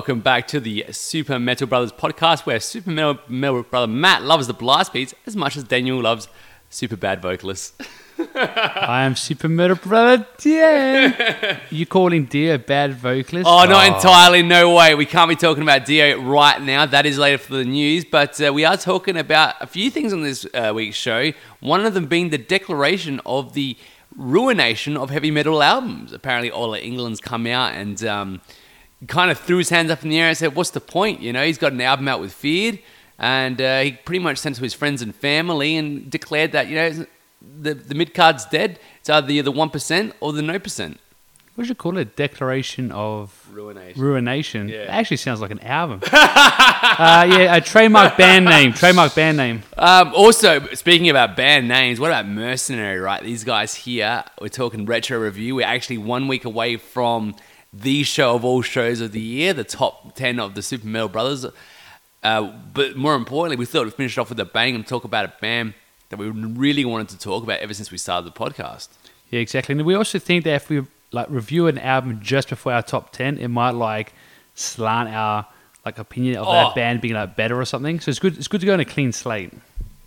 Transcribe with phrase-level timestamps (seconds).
[0.00, 4.46] Welcome back to the Super Metal Brothers podcast, where Super Metal, Metal Brother Matt loves
[4.46, 6.26] the blast beats as much as Daniel loves
[6.70, 7.74] super bad vocalists.
[8.34, 11.60] I am Super Metal Brother Dan.
[11.70, 13.46] you calling Dio a bad vocalist?
[13.46, 14.42] Oh, not entirely.
[14.42, 14.94] No way.
[14.94, 16.86] We can't be talking about Dio right now.
[16.86, 18.06] That is later for the news.
[18.06, 21.32] But uh, we are talking about a few things on this uh, week's show.
[21.60, 23.76] One of them being the declaration of the
[24.16, 26.14] ruination of heavy metal albums.
[26.14, 28.40] Apparently, Ola Englund's come out and um,
[29.06, 31.20] kind of threw his hands up in the air and said, "What's the point?
[31.20, 32.78] You know, he's got an album out with Feared."
[33.18, 36.74] And uh, he pretty much sent to his friends and family and declared that, you
[36.76, 37.06] know,
[37.60, 38.78] the, the mid card's dead.
[38.98, 40.98] It's either the one percent or the no percent.
[41.54, 42.16] What should you call it?
[42.16, 44.00] Declaration of Ruination.
[44.00, 44.68] Ruination.
[44.68, 44.76] Yeah.
[44.76, 46.00] It actually sounds like an album.
[46.12, 48.72] uh, yeah, a trademark band name.
[48.72, 49.62] Trademark band name.
[49.76, 52.98] Um, also, speaking about band names, what about Mercenary?
[52.98, 54.24] Right, these guys here.
[54.40, 55.56] We're talking retro review.
[55.56, 57.34] We're actually one week away from
[57.72, 61.08] the show of all shows of the year, the top ten of the Super Metal
[61.08, 61.46] Brothers.
[62.22, 62.42] Uh,
[62.74, 65.32] but more importantly, we thought we'd finish off with a bang and talk about a
[65.40, 65.74] band
[66.10, 68.88] that we really wanted to talk about ever since we started the podcast.
[69.30, 69.74] Yeah, exactly.
[69.74, 73.12] And we also think that if we like review an album just before our top
[73.12, 74.12] ten, it might like
[74.54, 75.46] slant our
[75.84, 76.52] like opinion of Oh.
[76.52, 78.00] that band being like better or something.
[78.00, 78.36] So it's good.
[78.36, 79.52] It's good to go on a clean slate.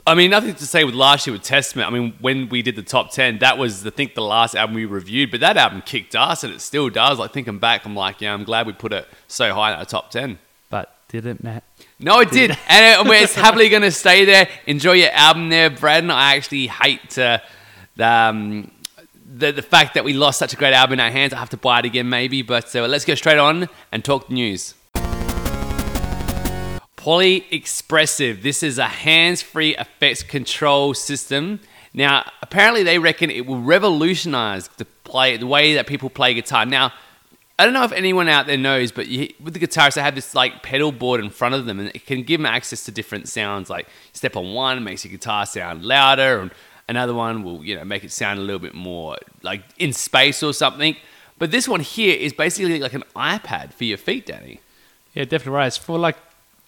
[0.05, 1.87] I mean, nothing to say with last year with Testament.
[1.87, 4.75] I mean, when we did the top 10, that was, I think, the last album
[4.75, 7.19] we reviewed, but that album kicked ass and it still does.
[7.19, 9.85] Like, thinking back, I'm like, yeah, I'm glad we put it so high in our
[9.85, 10.39] top 10.
[10.69, 11.63] But did it, Matt?
[11.99, 12.51] No, it did.
[12.67, 14.49] and it, it's happily going to stay there.
[14.67, 16.11] Enjoy your album there, Braden.
[16.11, 17.39] I actually hate uh,
[17.95, 18.71] the, um,
[19.25, 21.31] the, the fact that we lost such a great album in our hands.
[21.31, 22.41] I have to buy it again, maybe.
[22.41, 24.75] But uh, let's go straight on and talk the news.
[27.03, 28.43] Poly Expressive.
[28.43, 31.59] This is a hands-free effects control system.
[31.93, 36.65] Now, apparently, they reckon it will revolutionize the play, the way that people play guitar.
[36.65, 36.93] Now,
[37.59, 40.15] I don't know if anyone out there knows, but you, with the guitarists, they have
[40.15, 42.91] this like pedal board in front of them, and it can give them access to
[42.93, 43.69] different sounds.
[43.69, 46.51] Like, step on one makes your guitar sound louder, and
[46.87, 50.41] another one will, you know, make it sound a little bit more like in space
[50.41, 50.95] or something.
[51.37, 54.61] But this one here is basically like an iPad for your feet, Danny.
[55.13, 55.67] Yeah, definitely right.
[55.67, 56.15] It's for like,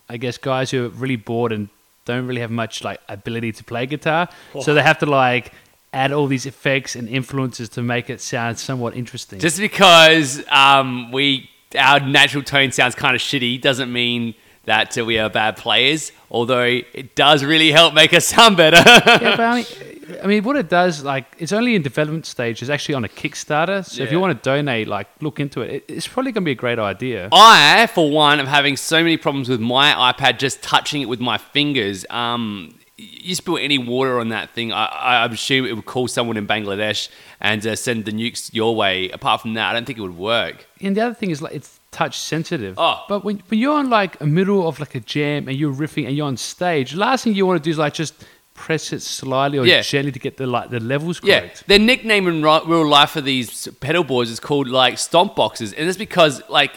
[0.09, 1.69] I guess, guys who are really bored and
[2.05, 4.29] don't really have much like ability to play guitar,
[4.61, 5.51] so they have to like
[5.93, 9.39] add all these effects and influences to make it sound somewhat interesting.
[9.39, 15.17] Just because um, we our natural tone sounds kind of shitty doesn't mean that we
[15.19, 16.11] are bad players.
[16.29, 18.77] Although it does really help make us sound better.
[18.85, 22.61] yeah, but I mean, I mean, what it does, like, it's only in development stage.
[22.61, 23.83] It's actually on a Kickstarter.
[23.85, 24.21] So if you Yeah.
[24.21, 25.71] want to donate, like, look into it.
[25.71, 27.29] it it's probably going to be a great idea.
[27.31, 31.19] I, for one, am having so many problems with my iPad just touching it with
[31.19, 32.05] my fingers.
[32.09, 36.37] Um, you spill any water on that thing, I, I assume it would call someone
[36.37, 37.09] in Bangladesh
[37.41, 39.09] and uh, send the nukes your way.
[39.09, 40.65] Apart from that, I don't think it would work.
[40.81, 42.75] And the other thing is, like, it's touch sensitive.
[42.77, 43.03] Oh.
[43.09, 46.05] But when, when you're on, like, a middle of, like, a jam and you're riffing
[46.07, 48.13] and you're on stage, last thing you want to do is, like, just
[48.55, 49.81] press it slightly or Yeah.
[49.81, 51.57] gently to get the, like, the levels correct.
[51.57, 55.73] Yeah, their nickname in real life for these pedal boards is called like stomp boxes,
[55.73, 56.71] and it's because like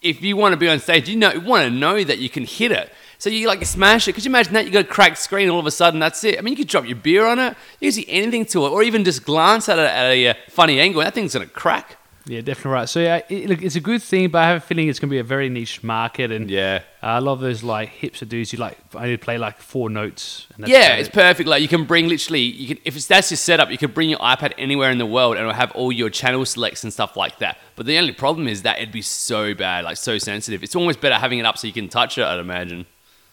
[0.00, 2.30] if you want to be on stage, you know you want to know that you
[2.30, 2.90] can hit it.
[3.18, 4.12] So you like smash it.
[4.14, 6.38] Could you imagine that you got a cracked screen, all of a sudden that's it.
[6.38, 8.70] I mean, you could drop your beer on it, you can see anything to it,
[8.70, 11.00] or even just glance at it at a uh, funny angle.
[11.00, 11.98] and That thing's gonna crack.
[12.26, 12.88] Yeah, definitely right.
[12.88, 15.10] So, yeah, it, look, it's a good thing, but I have a feeling it's going
[15.10, 16.32] to be a very niche market.
[16.32, 16.80] And Yeah.
[17.02, 20.46] I love those, like, hipster dudes who, like, only play, like, four notes.
[20.54, 21.12] And that's Yeah, it's it.
[21.14, 21.46] perfect.
[21.48, 24.08] Like you can bring literally, you can if it's that's your setup, you can bring
[24.08, 27.14] your iPad anywhere in the world and it'll have all your channel selects and stuff
[27.14, 27.58] like that.
[27.76, 30.62] But the only problem is that it'd be so bad, like so sensitive.
[30.62, 32.24] It's almost better having it up so you can touch it.
[32.24, 32.86] I'd imagine.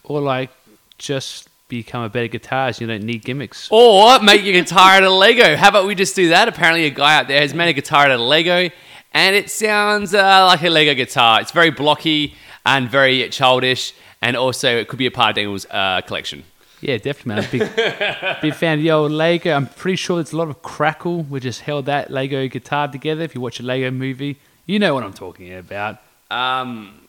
[0.04, 0.50] Or, like,
[0.98, 2.80] just become a better guitarist.
[2.80, 3.68] You don't need gimmicks.
[3.70, 5.56] Or make your guitar out of Lego.
[5.56, 6.46] How about we just do that?
[6.46, 8.68] Apparently, a guy out there has made a guitar out of Lego,
[9.12, 11.40] and it sounds uh, like a Lego guitar.
[11.40, 12.34] It's very blocky
[12.66, 16.44] and very childish, and also it could be a part of Daniel's uh, collection.
[16.82, 17.74] Yeah, definitely, man.
[17.76, 19.54] Big, big fan of the old Lego.
[19.54, 21.22] I'm pretty sure there's a lot of crackle.
[21.22, 23.22] We just held that Lego guitar together.
[23.22, 25.98] If you watch a Lego movie, you know what I'm talking about.
[26.30, 27.01] Um,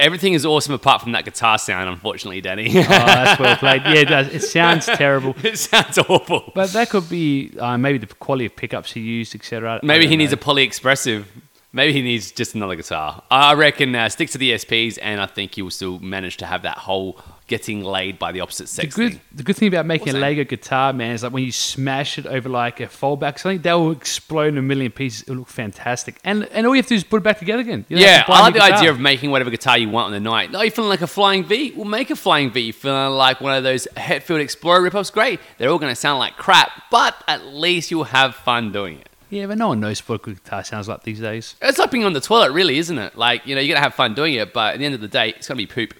[0.00, 2.68] everything is awesome apart from that guitar sound, unfortunately, Danny.
[2.70, 3.82] Oh, that's well played.
[3.82, 4.28] Yeah, it does.
[4.28, 5.34] It sounds terrible.
[5.44, 6.50] it sounds awful.
[6.54, 9.80] But that could be uh, maybe the quality of pickups he used, etc.
[9.82, 11.28] Maybe he needs a poly expressive.
[11.72, 13.22] Maybe he needs just another guitar.
[13.30, 16.46] I reckon uh, stick to the SPs, and I think he will still manage to
[16.46, 17.20] have that whole
[17.50, 19.20] getting laid by the opposite The sex good, thing.
[19.34, 20.26] the good thing about making What's a that?
[20.26, 23.74] Lego guitar, man, is like when you smash it over like a foldback, something that
[23.74, 25.22] will explode in a million pieces.
[25.24, 27.60] It'll look fantastic, and and all you have to do is put it back together
[27.60, 27.84] again.
[27.90, 28.78] You Yeah, buy like the guitar.
[28.78, 30.50] idea of making whatever guitar you want on the night.
[30.50, 31.72] No, you're feeling like a flying V?
[31.76, 32.60] We'll make a flying V.
[32.60, 35.12] You're feeling like one of those Hetfield Explorer ripoffs?
[35.12, 35.40] Great.
[35.58, 39.08] They're all going to sound like crap, but at least you'll have fun doing it.
[39.28, 41.54] Yeah, but no one knows what a good guitar sounds like these days.
[41.62, 43.16] It's like being on the toilet, really, isn't it?
[43.16, 45.00] Like, you know, you're going to have fun doing it, but at the end of
[45.00, 45.94] the day, it's going to be poop.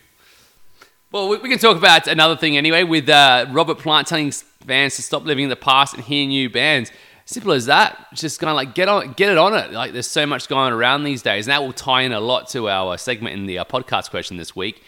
[1.12, 4.94] Well, we, we can talk about another thing anyway with uh, Robert Plant telling fans
[4.94, 6.92] to stop living in the past and hear new bands.
[7.24, 8.06] Simple as that.
[8.14, 9.72] Just kind of like get on, get it on it.
[9.72, 12.48] Like, there's so much going around these days, and that will tie in a lot
[12.50, 14.84] to our segment in the uh, podcast question this week.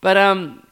[0.00, 0.66] But um,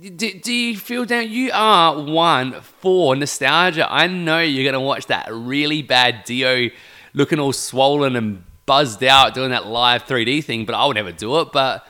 [0.00, 1.28] do, do you feel down?
[1.28, 3.86] You are one for nostalgia.
[3.90, 6.70] I know you're going to watch that really bad Dio
[7.12, 11.12] looking all swollen and buzzed out doing that live 3D thing, but I would never
[11.12, 11.52] do it.
[11.52, 11.86] But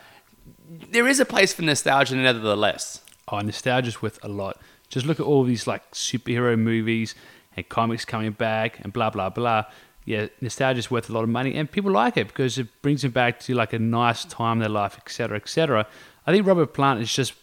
[0.68, 3.02] there is a place for nostalgia nevertheless.
[3.28, 4.60] Oh, nostalgia's worth a lot.
[4.88, 7.14] Just look at all these like superhero movies
[7.56, 9.64] and comics coming back and blah blah blah.
[10.04, 13.10] Yeah, nostalgia's worth a lot of money, and people like it because it brings them
[13.10, 15.86] back to like a nice time in their life, etc., etc.
[16.26, 17.34] I think Robert Plant is just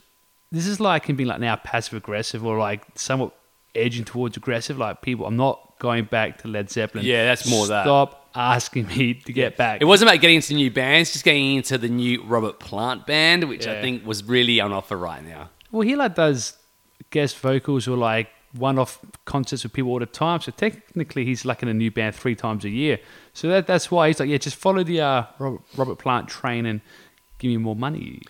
[0.52, 3.36] this is like him being like now passive aggressive or like somewhat
[3.76, 4.78] edging towards aggressive.
[4.78, 7.06] Like people, I'm not going back to Led Zeppelin.
[7.06, 7.84] Yeah, that's more that.
[7.84, 9.82] Stop asking me to get back.
[9.82, 13.44] It wasn't about getting into new bands, just getting into the new Robert Plant band,
[13.46, 15.50] which I think was really on offer right now.
[15.72, 16.58] Well, he like does
[17.10, 20.40] guest vocals or like one-off concerts with people all the time.
[20.42, 23.00] So technically, he's like in a new band three times a year.
[23.34, 26.66] So that that's why he's like, yeah, just follow the uh, Robert, Robert Plant train
[26.66, 26.82] and
[27.38, 28.22] give me more money.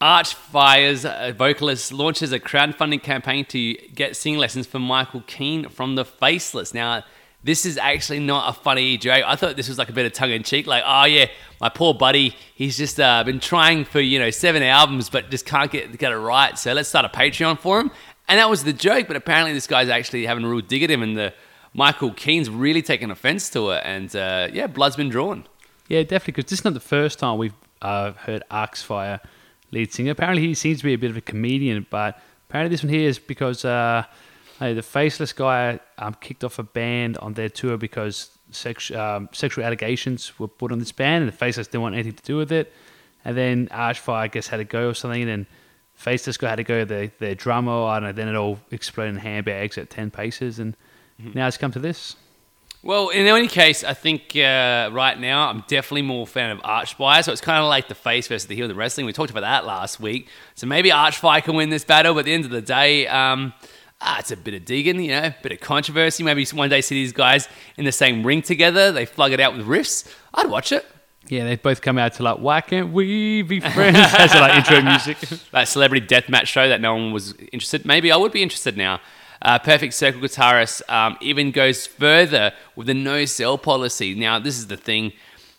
[0.00, 5.94] Archspire's uh, vocalist launches a crowdfunding campaign to get singing lessons for Michael Keene from
[5.94, 6.74] the Faceless.
[6.74, 7.04] Now,
[7.44, 9.24] this is actually not a funny joke.
[9.26, 11.26] I thought this was like a bit of tongue in cheek, like, oh yeah,
[11.60, 15.46] my poor buddy, he's just uh, been trying for you know seven albums, but just
[15.46, 16.56] can't get get it right.
[16.58, 17.90] So let's start a Patreon for him.
[18.28, 20.90] And that was the joke, but apparently this guy's actually having a real dig at
[20.90, 21.34] him, and the
[21.74, 25.46] Michael Keene's really taken offense to it, and uh, yeah, blood's been drawn.
[25.88, 29.20] Yeah, definitely, because this is not the first time we've uh, heard Archspire
[29.72, 30.12] lead singer.
[30.12, 33.08] Apparently, he seems to be a bit of a comedian, but apparently, this one here
[33.08, 34.04] is because uh,
[34.58, 39.28] hey, the faceless guy um, kicked off a band on their tour because sex, um,
[39.32, 42.36] sexual allegations were put on this band, and the faceless didn't want anything to do
[42.36, 42.72] with it.
[43.24, 45.46] And then Archspire, I guess, had to go or something, and then
[45.94, 47.84] Faceless guy had to go to their, their drummer.
[47.84, 48.12] I don't know.
[48.12, 50.76] Then it all exploded in handbags at ten paces, and
[51.18, 52.16] now it's come to this.
[52.82, 56.58] Well, in any case, I think uh, right now I'm definitely more a fan of
[56.62, 57.22] Archspire.
[57.22, 59.06] So it's kind of like the face versus the heel of the wrestling.
[59.06, 60.26] We talked about that last week.
[60.56, 63.52] So maybe Archspire can win this battle, but at the end of the day, um,
[64.02, 66.22] ah, it's a bit of digging, you know, a bit of controversy.
[66.22, 68.92] Maybe one day see these guys in the same ring together.
[68.92, 70.12] They flug it out with riffs.
[70.34, 70.86] I'd watch it.
[71.28, 73.96] Yeah, they both come out to like, why can't we be friends?
[74.18, 75.18] As like intro music.
[75.52, 77.86] that celebrity death match show that no one was interested.
[77.86, 79.00] Maybe I would be interested now.
[79.40, 84.14] Uh, Perfect Circle guitarist um, even goes further with the no sell policy.
[84.14, 85.12] Now, this is the thing.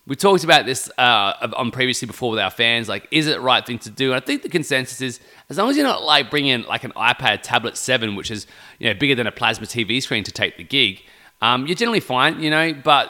[0.05, 2.89] We talked about this uh, on previously before with our fans.
[2.89, 4.11] Like, is it the right thing to do?
[4.11, 6.91] And I think the consensus is, as long as you're not like bringing like an
[6.91, 8.45] iPad Tablet Seven, which is
[8.79, 11.01] you know bigger than a plasma TV screen to take the gig,
[11.41, 12.41] um, you're generally fine.
[12.41, 13.09] You know, but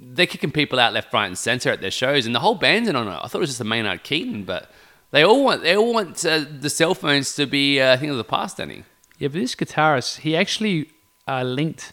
[0.00, 2.88] they're kicking people out left, right, and center at their shows, and the whole band's
[2.88, 3.10] in on it.
[3.10, 4.70] I thought it was just the Maynard Keenan, but
[5.12, 8.10] they all want they all want uh, the cell phones to be uh, a thing
[8.10, 8.82] of the past, Danny.
[9.18, 10.90] Yeah, but this guitarist, he actually
[11.28, 11.92] uh, linked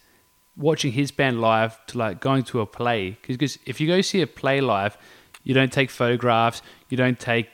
[0.56, 3.18] watching his band live to like going to a play.
[3.26, 4.98] Because if you go see a play live,
[5.44, 7.50] you don't take photographs, you don't take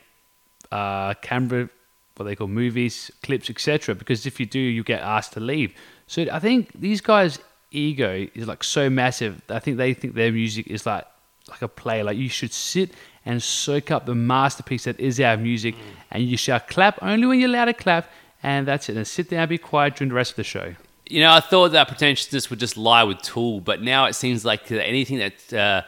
[0.72, 1.70] uh, camera,
[2.18, 3.96] what they call movies, clips, etc.
[3.96, 5.74] Because if you do, you get asked to leave.
[6.08, 7.40] So I think these guys'
[7.72, 9.42] ego is like so massive.
[9.50, 11.06] I think they think their music is like
[11.50, 12.04] like a play.
[12.04, 12.92] Like you should sit
[13.26, 15.76] and soak up the masterpiece that is our music,
[16.12, 18.12] and you shall clap only when you're allowed to clap,
[18.44, 18.98] and that's it.
[18.98, 20.76] And sit down, be quiet during the rest of the show.
[21.10, 24.46] You know, I thought that pretentiousness would just lie with Tool, but now it seems
[24.46, 25.82] like anything that uh,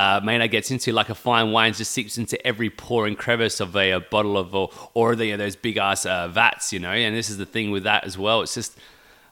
[0.00, 3.58] uh, Maynard gets into, like a fine wine, just seeps into every pore and crevice
[3.58, 6.92] of a, a bottle of, or, or the, those big ass uh, vats, you know.
[6.92, 8.42] And this is the thing with that as well.
[8.42, 8.78] It's just,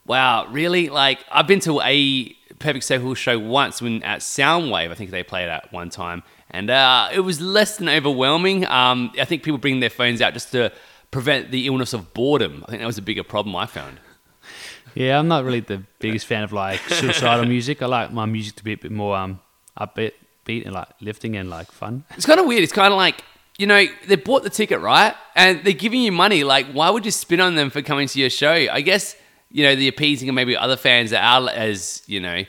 [0.07, 0.89] wow, really?
[0.89, 5.23] Like, I've been to a Perfect Circle show once when at Soundwave, I think they
[5.23, 8.67] played at one time, and uh, it was less than overwhelming.
[8.67, 10.73] Um, I think people bring their phones out just to
[11.13, 12.65] prevent the illness of boredom.
[12.67, 14.01] I think that was a bigger problem I found.
[14.95, 17.83] Yeah, I'm not really the biggest fan of like suicidal music.
[17.83, 19.41] I like my music to be a bit more um
[19.79, 20.13] upbeat,
[20.45, 22.05] beat and like lifting and like fun.
[22.17, 22.63] It's kind of weird.
[22.63, 23.25] It's kind of like,
[23.59, 25.15] you know, they bought the ticket, right?
[25.35, 26.45] And they're giving you money.
[26.45, 28.53] Like, why would you spin on them for coming to your show?
[28.53, 29.17] I guess,
[29.51, 32.45] you know, the appeasing of maybe other fans that are as, you know,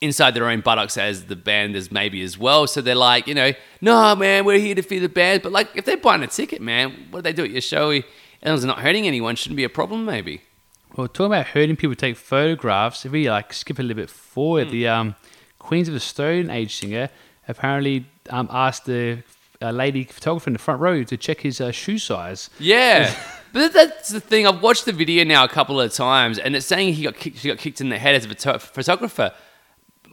[0.00, 2.66] inside their own buttocks as the band is maybe as well.
[2.66, 5.42] So they're like, you know, no, man, we're here to feel the band.
[5.42, 7.90] But like, if they're buying a ticket, man, what do they do at your show?
[8.42, 10.42] As long not hurting anyone, shouldn't be a problem, maybe.
[10.96, 14.70] Well, talking about hurting people take photographs, if we like skip a little bit forward,
[14.70, 15.14] the um,
[15.58, 17.08] Queens of the Stone Age singer
[17.48, 19.22] apparently um, asked the
[19.62, 22.50] uh, lady photographer in the front row to check his uh, shoe size.
[22.58, 23.14] Yeah.
[23.54, 24.46] But that's the thing.
[24.46, 27.36] I've watched the video now a couple of times, and it's saying he got kicked,
[27.36, 29.34] he got kicked in the head as a photo- photographer.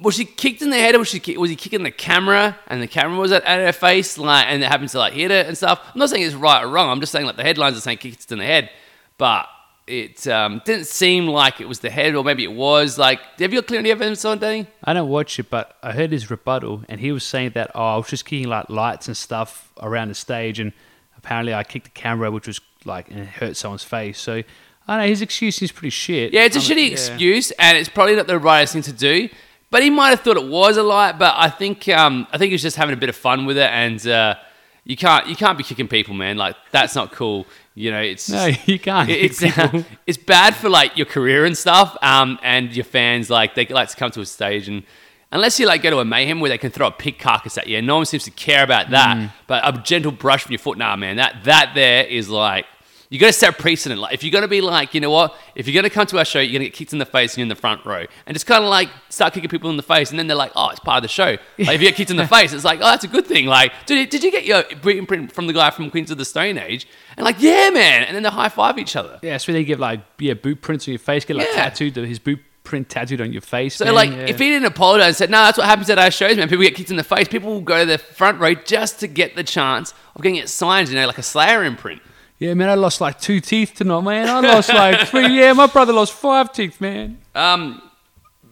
[0.02, 2.82] was she kicked in the head or was she was he kicking the camera and
[2.82, 5.38] the camera was at, at her face like and it happened to like hit her
[5.48, 5.80] and stuff?
[5.94, 6.90] I'm not saying it's right or wrong.
[6.90, 8.70] I'm just saying like the headlines are saying kicked in the head,
[9.18, 9.48] but
[9.90, 13.20] it um, didn't seem like it was the head or maybe it was like.
[13.40, 14.68] Have you got clear any evidence on Danny?
[14.84, 17.96] I don't watch it, but I heard his rebuttal, and he was saying that oh,
[17.96, 20.72] I was just kicking like lights and stuff around the stage, and
[21.18, 24.20] apparently I kicked the camera, which was like and it hurt someone's face.
[24.20, 24.44] So I
[24.88, 25.08] don't know.
[25.08, 26.34] His excuse is pretty shit.
[26.34, 26.92] Yeah, it's a I'm- shitty yeah.
[26.92, 29.30] excuse, and it's probably not the rightest thing to do.
[29.72, 32.50] But he might have thought it was a light, But I think um, I think
[32.50, 34.36] he was just having a bit of fun with it, and uh,
[34.84, 36.38] you can't you can't be kicking people, man.
[36.38, 37.46] Like that's not cool.
[37.80, 39.10] You know, it's No, you can't.
[39.10, 39.86] it- it's people.
[40.06, 41.96] it's bad for like your career and stuff.
[42.02, 44.84] Um, and your fans like they like to come to a stage and.
[45.32, 47.68] Unless you like go to a mayhem where they can throw a pig carcass at
[47.68, 49.16] you, and no one seems to care about that.
[49.16, 49.32] Mm.
[49.46, 52.66] But a gentle brush from your foot, nah, man, that that there is like
[53.10, 54.00] you got to set a precedent.
[54.00, 56.26] Like if you're gonna be like, you know what, if you're gonna come to our
[56.26, 58.36] show, you're gonna get kicked in the face and you're in the front row, and
[58.36, 60.70] just kind of like start kicking people in the face, and then they're like, oh,
[60.70, 61.26] it's part of the show.
[61.58, 63.46] Like if you get kicked in the face, it's like, oh, that's a good thing.
[63.48, 66.26] Like, did, did you get your boot imprint from the guy from Queens of the
[66.26, 66.88] Stone Age?
[67.18, 69.20] And like, yeah, man, and then they high five each other.
[69.24, 71.64] Yeah, so they give like yeah boot prints on your face, get like Yeah.
[71.70, 73.78] tattooed, his boot print tattooed on your face.
[73.78, 74.18] So man, like, yeah.
[74.28, 76.48] if he didn't apologize and said, "No, that's what happens at our shows, man.
[76.48, 77.28] People get kicked in the face.
[77.28, 80.50] People will go to the front row just to get the chance of getting it
[80.50, 82.04] signed, you know, like a Slayer imprint."
[82.40, 84.28] Yeah, man, I lost like two teeth tonight, man.
[84.30, 85.40] I lost like three.
[85.40, 87.20] Yeah, my brother lost five teeth, man.
[87.36, 87.82] Um,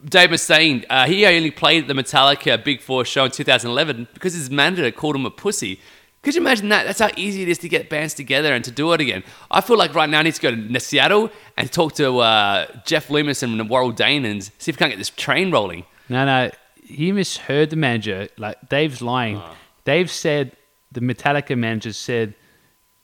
[0.04, 4.50] Dave Mustaine, uh, he only played the Metallica Big Four show in 2011 because his
[4.50, 5.80] manager called him a pussy.
[6.22, 6.86] Could you imagine that?
[6.86, 9.24] That's how easy it is to get bands together and to do it again.
[9.50, 12.66] I feel like right now I need to go to Seattle and talk to uh,
[12.86, 15.86] Jeff Loomis and Warrell Dane and see if we can't get this train rolling.
[16.10, 16.52] No, no,
[16.84, 18.28] he misheard the manager.
[18.38, 19.38] Like Dave's lying.
[19.38, 19.56] Oh.
[19.86, 20.52] Dave said
[20.92, 22.34] the Metallica manager said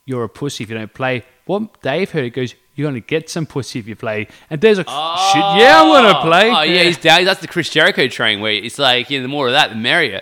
[0.05, 1.23] you're a pussy if you don't play.
[1.45, 4.77] What Dave heard, he goes, "You're gonna get some pussy if you play." And Dave's
[4.77, 7.25] like, "Shit, yeah, I'm gonna play." Oh yeah, he's down.
[7.25, 9.75] That's the Chris Jericho train where it's like you know the more of that, the
[9.75, 10.21] merrier.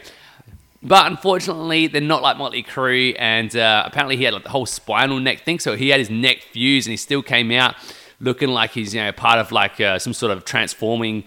[0.83, 4.65] But unfortunately, they're not like Motley Crue, and uh, apparently he had like the whole
[4.65, 7.75] spinal neck thing, so he had his neck fused, and he still came out
[8.19, 11.23] looking like he's you know part of like uh, some sort of transforming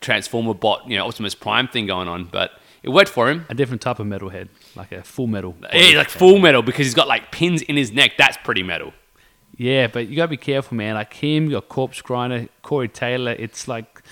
[0.00, 2.24] transformer bot, you know, Optimus Prime thing going on.
[2.24, 3.46] But it worked for him.
[3.48, 5.56] a different type of metalhead, like a full metal.
[5.72, 8.12] Yeah, like full metal because he's got like pins in his neck.
[8.18, 8.92] That's pretty metal.
[9.56, 10.94] Yeah, but you gotta be careful, man.
[10.94, 13.32] Like him, you got Corpse Grinder, Corey Taylor.
[13.32, 14.02] It's like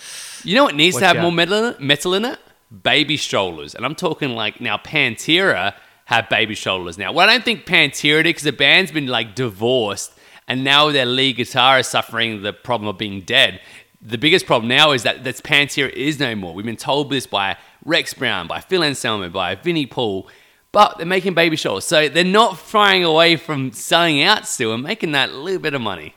[0.42, 1.22] You know what needs to have out.
[1.22, 1.80] more metal in, it?
[1.80, 2.38] metal in it?
[2.82, 3.74] Baby strollers.
[3.74, 5.74] And I'm talking like now Pantera
[6.06, 7.12] have baby strollers now.
[7.12, 10.12] Well, I don't think Pantera did because the band's been like divorced
[10.48, 13.60] and now their lead guitar is suffering the problem of being dead.
[14.02, 16.54] The biggest problem now is that that's Pantera is no more.
[16.54, 20.28] We've been told this by Rex Brown, by Phil Anselmo, by Vinnie Paul,
[20.76, 21.86] but they're making baby strollers.
[21.86, 25.80] So they're not flying away from selling out still and making that little bit of
[25.80, 26.14] money.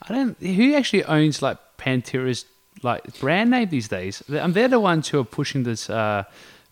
[0.00, 0.40] I don't.
[0.40, 2.46] Who actually owns like Pantera's
[2.82, 4.22] like brand name these days?
[4.26, 6.24] And they're the ones who are pushing this uh,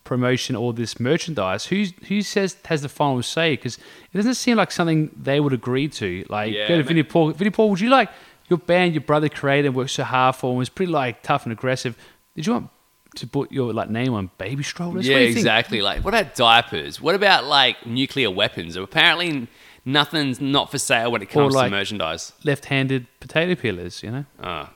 [0.03, 1.67] promotion or this merchandise.
[1.67, 3.55] Who who says has the final say?
[3.55, 6.25] Because it doesn't seem like something they would agree to.
[6.29, 7.33] Like Yeah, go to Vinnie Paul.
[7.33, 8.09] Vinnie Paul, would you like
[8.47, 11.53] your band, your brother created worked so hard for, and was pretty like tough and
[11.53, 11.95] aggressive?
[12.35, 12.69] Did you want
[13.15, 15.07] to put your like name on baby strollers?
[15.07, 15.37] Yeah, What do you think?
[15.39, 15.81] exactly.
[15.81, 17.01] Like, what about diapers?
[17.01, 18.75] What about like nuclear weapons?
[18.75, 19.47] Apparently,
[19.85, 22.33] nothing's not for sale when it comes like- to merchandise.
[22.43, 24.25] Left-handed potato peelers, you know.
[24.41, 24.67] Uh,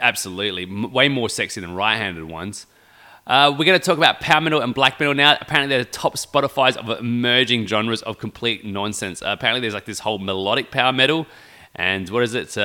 [0.00, 2.66] absolutely, M- way more sexy than right-handed ones.
[3.26, 5.36] Uh, we're going to talk about power metal and black metal now.
[5.40, 9.22] Apparently, they're the top Spotify's of emerging genres of complete nonsense.
[9.22, 11.26] Uh, apparently, there's like this whole melodic power metal,
[11.76, 12.56] and what is it?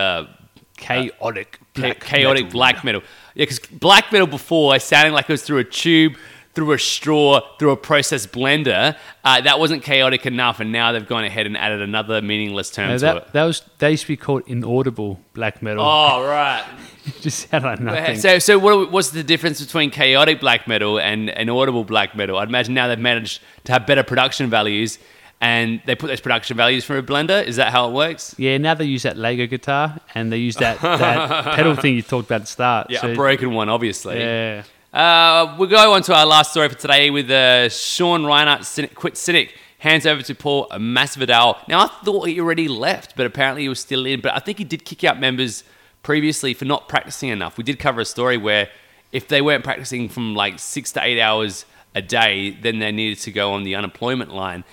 [0.79, 2.51] Uh, Chaotic, black chaotic metal.
[2.57, 3.01] black metal.
[3.35, 6.15] Yeah, because black metal before sounded like it was through a tube,
[6.53, 8.95] through a straw, through a processed blender.
[9.23, 12.89] Uh, that wasn't chaotic enough, and now they've gone ahead and added another meaningless term
[12.89, 13.33] No, to that, it.
[13.33, 15.83] that was that used to be called inaudible black metal.
[15.83, 16.63] Oh right.
[17.21, 18.17] Just sounded like nothing.
[18.19, 22.37] So, so what, what's the difference between chaotic black metal and inaudible black metal?
[22.37, 24.99] I'd imagine now they've managed to have better production values,
[25.39, 27.43] and they put those production values through a blender.
[27.45, 28.33] Is that how it works?
[28.37, 32.01] Yeah, now they use that Lego guitar and they use that, that pedal thing you
[32.01, 32.89] talked about at the start.
[32.89, 34.19] Yeah, So- a broken one, obviously.
[34.19, 34.63] Yeah.
[34.93, 38.95] Uh, we'll go on to our last story for today with uh, Sean Reinert cynic,
[38.95, 39.53] quit Cynic.
[39.79, 41.55] Hands over to Paul Masvidal.
[41.67, 44.21] Now, I thought he already left, but apparently he was still in.
[44.21, 45.63] But I think he did kick out members
[46.01, 47.57] previously for not practicing enough.
[47.59, 48.69] We did cover a story where
[49.11, 53.19] if they weren't practicing from like six to eight hours a day, then they needed
[53.19, 54.63] to go on the unemployment line.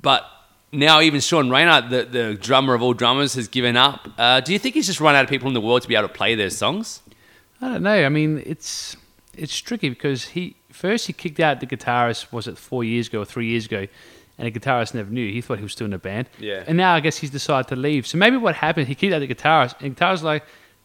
[0.00, 0.24] But
[0.72, 4.08] now even Sean Reinert, the, the drummer of all drummers, has given up.
[4.18, 5.94] Uh, do you think he's just run out of people in the world to be
[5.94, 7.00] able to play their songs?
[7.60, 8.04] I don't know.
[8.04, 8.96] I mean, it's
[9.36, 12.32] it's tricky because he first he kicked out the guitarist.
[12.32, 13.86] Was it four years ago or three years ago?
[14.40, 15.32] And the guitarist never knew.
[15.32, 16.28] He thought he was still in the band.
[16.38, 16.62] Yeah.
[16.64, 18.06] And now I guess he's decided to leave.
[18.06, 18.86] So maybe what happened?
[18.86, 20.44] He kicked out the guitarist, and the guitarist like,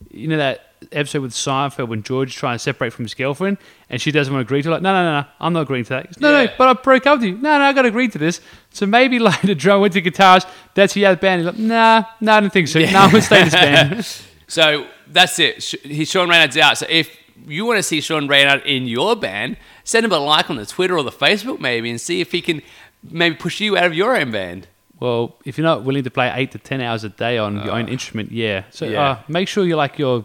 [0.09, 3.57] you know that episode with Seinfeld when George is trying to separate from his girlfriend
[3.89, 4.71] and she doesn't want to agree to it.
[4.71, 6.05] Like, no, no, no, no, I'm not agreeing to that.
[6.07, 6.45] Goes, no, Yeah.
[6.45, 7.35] no, but I broke up with you.
[7.37, 8.41] No, no, I got to agree to this.
[8.71, 10.45] So maybe like the drummer went to guitars.
[10.73, 11.41] That's the other band.
[11.41, 12.79] He's like, nah, nah, I don't think so.
[12.79, 14.17] No, I'm gonna stay in this band.
[14.45, 15.63] So that's it.
[15.63, 16.77] Sh- he- Sean Reinert's out.
[16.77, 17.09] So if
[17.47, 20.65] you want to see Sean Reynard in your band, send him a like on the
[20.65, 22.61] Twitter or the Facebook maybe and see if he can
[23.09, 24.67] maybe push you out of your own band.
[24.99, 27.71] Well, if you're not willing to play eight to ten hours a day on your
[27.71, 28.65] own instrument, yeah.
[28.69, 29.01] So yeah.
[29.11, 30.23] Uh, make sure you like your,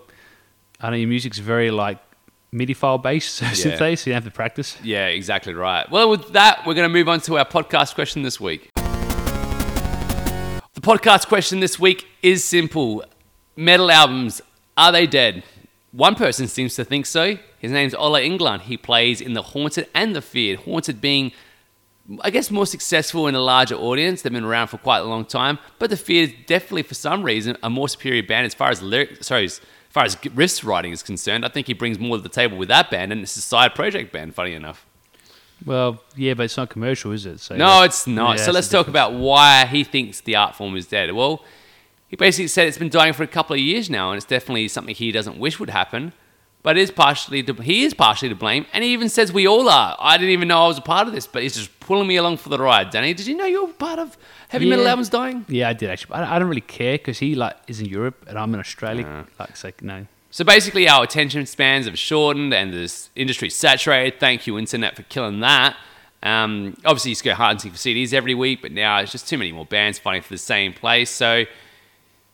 [0.81, 1.99] I know your music's very like
[2.53, 3.95] MIDI file based, so Yeah.
[3.97, 4.77] so you have to practice.
[4.83, 5.91] Yeah, exactly right.
[5.91, 8.71] Well, with that, we're going to move on to our podcast question this week.
[8.75, 13.05] The podcast question this week is simple
[13.57, 14.41] Metal albums,
[14.77, 15.43] are they dead?
[15.91, 17.39] One person seems to think so.
[17.59, 18.61] His name's Ola Englund.
[18.61, 20.61] He plays in the Haunted and the Feared.
[20.61, 21.33] Haunted being,
[22.21, 24.23] I guess, more successful in a larger audience.
[24.23, 25.59] They've been around for quite a long time.
[25.81, 28.81] But the Feared is definitely, for some reason, a more superior band as far as
[28.81, 29.27] lyrics.
[29.27, 29.49] sorry,
[29.99, 31.45] far as riff writing is concerned.
[31.45, 33.75] I think he brings more to the table with that band, and it's a side
[33.75, 34.87] project band, funny enough.
[35.65, 37.41] Well, yeah, but it's not commercial, is it?
[37.41, 38.39] So No, it's not.
[38.39, 41.13] yeah, so let's talk about why he thinks the art form is dead.
[41.13, 41.43] Well,
[42.07, 44.69] he basically said it's been dying for a couple of years now, and it's definitely
[44.69, 46.13] something he doesn't wish would happen.
[46.69, 49.71] But is partially to, he is partially to blame, and he even says we all
[49.71, 49.97] are.
[49.99, 52.17] I didn't even know I was a part of this, but he's just pulling me
[52.17, 52.91] along for the ride.
[52.91, 54.19] Danny, did you know you were part of
[54.51, 54.91] heavy metal Yeah.
[54.91, 55.47] albums dying?
[55.49, 56.11] Yeah, I did actually.
[56.11, 58.61] But I, I don't really care because he like is in Europe and I'm in
[58.61, 59.25] Australia.
[59.39, 60.07] Like, like no.
[60.31, 64.21] So basically, our attention spans have shortened, and this industry's saturated.
[64.21, 65.75] Thank you, internet, for killing that.
[66.23, 69.27] Um, obviously, you used to go hunting for CDs every week, but now it's just
[69.27, 71.09] too many more bands fighting for the same place.
[71.09, 71.45] So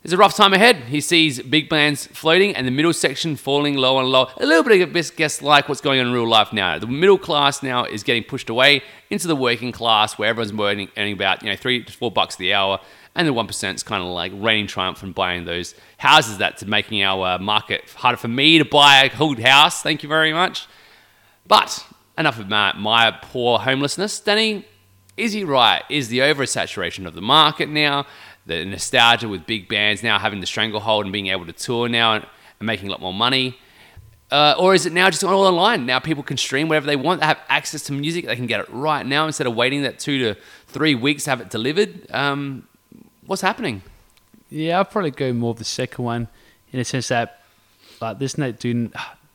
[0.04, 0.76] there's a rough time ahead.
[0.76, 4.28] He sees big bands floating and the middle section falling low and low.
[4.36, 6.78] A little bit of a guess like what's going on in real life now.
[6.78, 10.90] The middle class now is getting pushed away into the working class, where everyone's earning,
[10.98, 12.80] earning about you know three to four bucks the hour,
[13.14, 16.36] and the one percent is kind of like reigning triumph and buying those houses.
[16.36, 19.80] That's making our uh, market harder for me to buy a whole house.
[19.80, 20.66] Thank you very much.
[21.48, 21.82] But
[22.18, 24.20] enough of my, my poor homelessness.
[24.20, 24.66] Danny,
[25.16, 25.82] is he right?
[25.88, 28.04] Is the oversaturation of the market now,
[28.46, 32.14] the nostalgia with big bands now having the stranglehold and being able to tour now
[32.14, 32.26] and,
[32.60, 33.58] and making a lot more money?
[34.30, 35.86] Uh, or is it now just all online?
[35.86, 37.20] Now people can stream whatever they want.
[37.20, 38.26] They have access to music.
[38.26, 41.30] They can get it right now instead of waiting that two to three weeks to
[41.30, 42.10] have it delivered.
[42.10, 42.66] Um,
[43.26, 43.82] what's happening?
[44.50, 46.28] Yeah, I'll probably go more of the second one
[46.72, 47.42] in a sense that
[48.00, 48.34] like this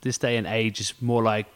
[0.02, 1.48] this day and age is more like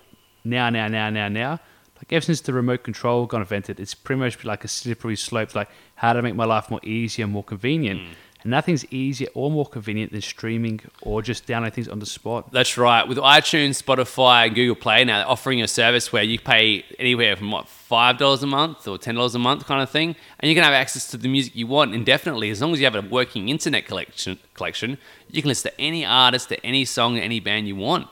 [0.44, 1.60] now, now, now, now, now.
[2.04, 5.56] Like ever since the remote control got invented, it's pretty much like a slippery slope.
[5.56, 8.02] Like how to make my life more easier, and more convenient.
[8.02, 8.08] Hmm.
[8.42, 12.52] And nothing's easier or more convenient than streaming or just downloading things on the spot.
[12.52, 13.08] That's right.
[13.08, 17.52] With iTunes, Spotify, and Google Play now offering a service where you pay anywhere from
[17.52, 20.56] what five dollars a month or ten dollars a month kind of thing, and you
[20.56, 23.02] can have access to the music you want indefinitely as long as you have a
[23.02, 24.38] working internet collection.
[24.56, 24.98] Collection,
[25.32, 28.10] you can listen to any artist, to any song, any band you want.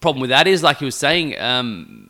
[0.00, 2.08] Problem with that is, like you were saying, um,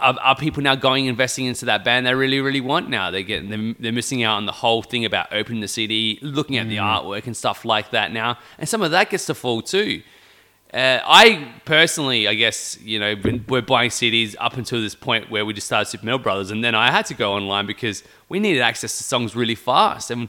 [0.00, 3.10] are, are people now going investing into that band they really, really want now?
[3.10, 6.56] They get they're, they're missing out on the whole thing about opening the CD, looking
[6.56, 9.62] at the artwork and stuff like that now, and some of that gets to fall
[9.62, 10.02] too.
[10.72, 15.28] Uh, I personally, I guess, you know, been, we're buying CDs up until this point
[15.28, 18.04] where we just started Super Metal Brothers, and then I had to go online because
[18.28, 20.12] we needed access to songs really fast.
[20.12, 20.28] And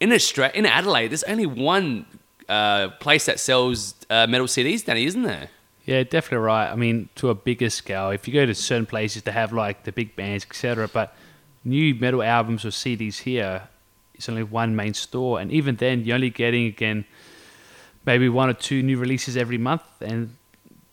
[0.00, 2.06] in Australia, in Adelaide, there's only one
[2.48, 5.50] uh, place that sells uh, metal CDs, Danny, isn't there?
[5.86, 6.70] Yeah, definitely right.
[6.70, 9.84] I mean, to a bigger scale, if you go to certain places to have like
[9.84, 11.14] the big bands, etc., but
[11.64, 13.68] new metal albums or CDs here,
[14.14, 17.04] it's only one main store, and even then, you're only getting again
[18.04, 20.34] maybe one or two new releases every month, and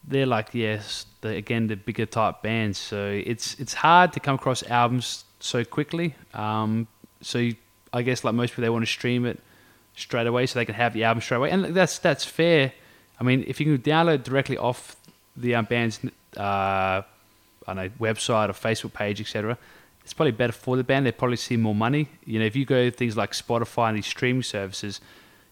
[0.08, 2.78] they're like yes, the, again the bigger type bands.
[2.78, 6.14] So it's it's hard to come across albums so quickly.
[6.36, 6.88] Um,
[7.22, 7.56] so you,
[7.92, 9.40] I guess like most people, they want to stream it
[9.96, 12.74] straight away so they can have the album straight away, and that's that's fair.
[13.20, 14.96] I mean, if you can download directly off
[15.36, 16.00] the um, band's
[16.38, 17.04] uh, I
[17.68, 19.58] don't know website or Facebook page, etc.,
[20.04, 21.06] it's probably better for the band.
[21.06, 22.10] They probably see more money.
[22.26, 25.00] You know, if you go to things like Spotify and these streaming services,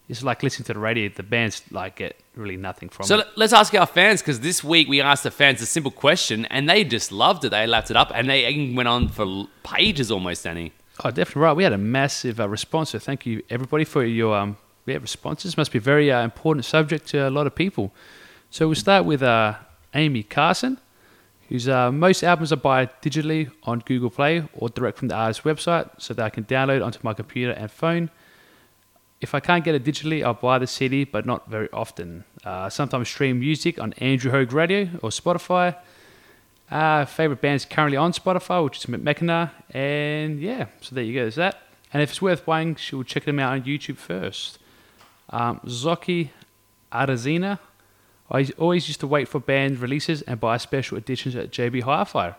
[0.08, 1.08] it's like listening to the radio.
[1.08, 3.24] The bands like get really nothing from So it.
[3.24, 6.44] So let's ask our fans because this week we asked the fans a simple question
[6.46, 7.48] and they just loved it.
[7.50, 10.72] They lapped it up and they went on for pages almost, Danny.
[11.02, 11.56] Oh, definitely right.
[11.56, 12.90] We had a massive uh, response.
[12.90, 15.56] So thank you everybody for your um, yeah, responses.
[15.56, 17.92] Must be a very uh, important subject to a lot of people.
[18.50, 19.54] So we'll start with uh,
[19.94, 20.78] Amy Carson,
[21.48, 25.44] whose uh, most albums are buy digitally on Google Play or direct from the artist's
[25.44, 28.10] website, so that I can download onto my computer and phone.
[29.20, 32.24] If I can't get it digitally, I'll buy the CD, but not very often.
[32.44, 35.76] Uh, sometimes stream music on Andrew Hogue Radio or Spotify.
[36.68, 41.20] Uh, favorite bands currently on Spotify, which is Mechana, and yeah, so there you go.
[41.20, 41.62] There's that.
[41.92, 44.58] And if it's worth buying, she'll check them out on YouTube first.
[45.30, 46.30] Um, Zoki
[46.92, 47.58] Arazina,
[48.30, 52.28] I always used to wait for band releases and buy special editions at JB Hi-Fi.
[52.28, 52.34] Uh,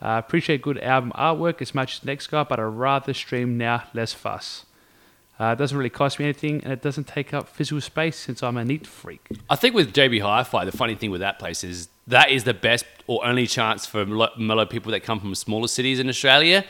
[0.00, 4.12] appreciate good album artwork as much as next guy, but I'd rather stream now, less
[4.12, 4.66] fuss.
[5.38, 8.42] Uh, it doesn't really cost me anything, and it doesn't take up physical space since
[8.42, 9.26] I'm a neat freak.
[9.48, 12.54] I think with JB Hi-Fi, the funny thing with that place is that is the
[12.54, 16.64] best or only chance for mellow people that come from smaller cities in Australia.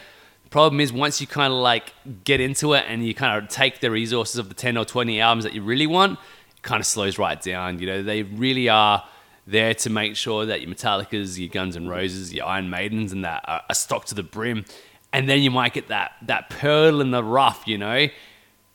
[0.53, 3.81] Problem is, once you kind of like get into it and you kind of take
[3.81, 6.19] the resources of the 10 or 20 albums that you really want,
[6.55, 7.79] it kind of slows right down.
[7.79, 9.03] You know, they really are
[9.47, 13.25] there to make sure that your Metallicas, your Guns and Roses, your Iron Maidens, and
[13.25, 14.67] that are, are stocked to the brim.
[15.11, 18.09] And then you might get that that pearl in the rough, you know.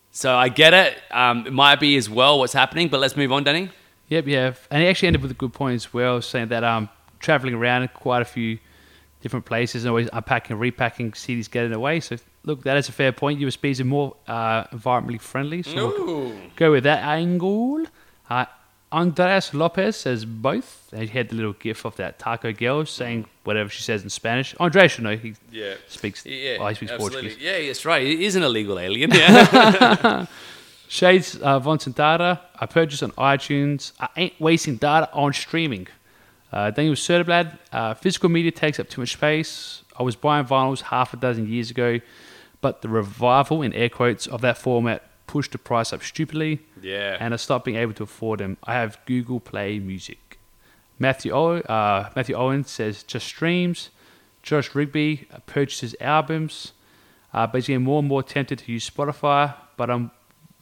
[0.09, 0.97] So I get it.
[1.11, 3.69] Um, it might be as well what's happening, but let's move on, Danny.
[4.09, 4.53] Yep, yeah.
[4.71, 7.87] And he actually ended with a good point as well, saying that um, traveling around
[7.93, 8.57] quite a few
[9.27, 11.99] different places and always unpacking repacking CDs getting away.
[11.99, 13.39] So, look, that is a fair point.
[13.39, 15.61] USBs are more uh, environmentally friendly.
[15.63, 17.85] So, we'll go with that angle.
[18.29, 18.45] Uh,
[18.91, 20.89] Andres Lopez says both.
[20.93, 24.09] And he had the little gif of that taco girl saying whatever she says in
[24.09, 24.55] Spanish.
[24.59, 25.17] Andres should know.
[25.17, 25.73] He Yeah.
[25.87, 27.21] speaks, Yeah, well, he speaks absolutely.
[27.21, 27.43] Portuguese.
[27.45, 28.03] Yeah, that's right.
[28.07, 29.11] He is an illegal alien.
[29.13, 30.25] Yeah.
[30.89, 32.39] Shades uh, some data.
[32.57, 33.91] I purchased on iTunes.
[33.99, 35.87] I ain't wasting data on streaming.
[36.57, 39.83] Uh, Daniel Soderblad, uh, physical media takes up too much space.
[39.99, 41.99] I was buying vinyls half a dozen years ago,
[42.61, 47.15] but the revival, in air quotes, of that format pushed the price up stupidly, yeah.
[47.19, 48.57] and I stopped being able to afford them.
[48.63, 50.39] I have Google Play Music.
[50.97, 53.91] Matthew, o- uh, Matthew Owen says just streams.
[54.41, 56.71] Josh Rigby uh, purchases albums,
[57.35, 60.09] uh, but he's getting more and more tempted to use Spotify, but I'm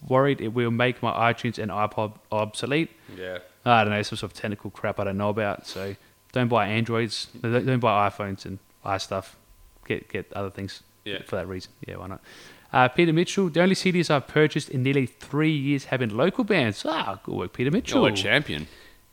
[0.09, 2.89] worried it will make my iTunes and iPod obsolete.
[3.17, 3.37] yeah.
[3.65, 5.65] I don't know, some sort of technical crap I don't know about.
[5.67, 5.95] So
[6.31, 9.35] don't buy Androids, don't don't buy iPhones and buy stuff.
[9.87, 11.19] Get get other things Yeah.
[11.25, 11.71] for that reason.
[11.87, 12.21] Yeah, why not?
[12.73, 16.43] Uh, Peter Mitchell, the only CDs I've purchased in nearly three years have been local
[16.43, 16.83] bands.
[16.85, 18.01] Ah, good work, Peter Mitchell.
[18.01, 18.67] You're a champion.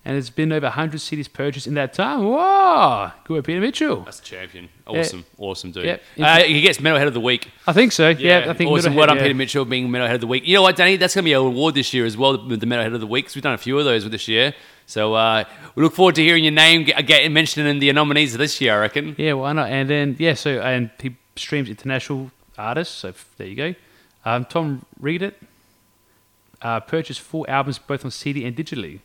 [0.05, 2.25] And it's been over 100 CDs purchased in that time.
[2.25, 4.01] Whoa, good work, Peter Mitchell.
[4.03, 4.69] That's a champion.
[4.87, 5.25] Awesome.
[5.39, 5.85] Awesome, dude.
[5.85, 6.03] Yep.
[6.21, 7.49] Uh, he gets Metal Head of the Week.
[7.67, 8.09] I think so.
[8.11, 8.95] Yeah, I think awesome.
[8.95, 9.23] Well done, yeah.
[9.23, 10.47] Peter Mitchell, being Metal Head of the Week.
[10.47, 10.97] You know what, Danny?
[10.97, 13.07] That's going to be an award this year as well, the Metal Head of the
[13.07, 13.27] Week.
[13.27, 14.55] 'cause we've done a few of those this year.
[14.87, 15.45] So uh,
[15.77, 18.61] we look forward to hearing your name get, get mentioned in the nominees of this
[18.61, 19.15] year, I reckon.
[19.17, 19.71] Yeah, why not?
[19.71, 22.95] And then yeah, so and he streams international artists.
[22.97, 23.75] So f- there you go.
[24.25, 25.41] Um, Tom Reed it.
[26.61, 29.01] Uh, purchased full albums both on CD and digitally.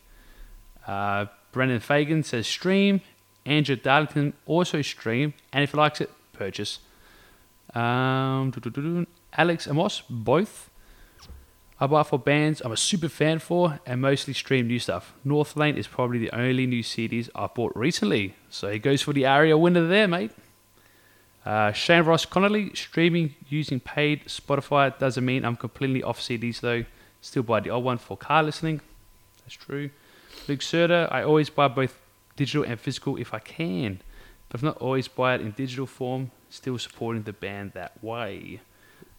[0.87, 3.01] Uh, Brendan Fagan says stream.
[3.45, 6.79] Andrew Darlington also stream, and if he likes it, purchase.
[7.73, 8.53] Um.
[9.33, 10.69] Alex Amos both.
[11.79, 15.13] I buy for bands I'm a super fan for and mostly stream new stuff.
[15.25, 18.33] Northlane is probably the only new CDs I've bought recently.
[18.49, 20.31] So he goes for the ARIA winner there, mate.
[21.45, 26.83] Uh, Shane Ross Connolly, streaming using paid Spotify doesn't mean I'm completely off CDs though.
[27.21, 28.81] Still buy the old one for car listening.
[29.43, 29.91] That's true.
[30.47, 31.99] Luke Serta, I always buy both
[32.35, 34.01] digital and physical if I can,
[34.49, 36.31] but if not always buy it in digital form.
[36.49, 38.61] Still supporting the band that way.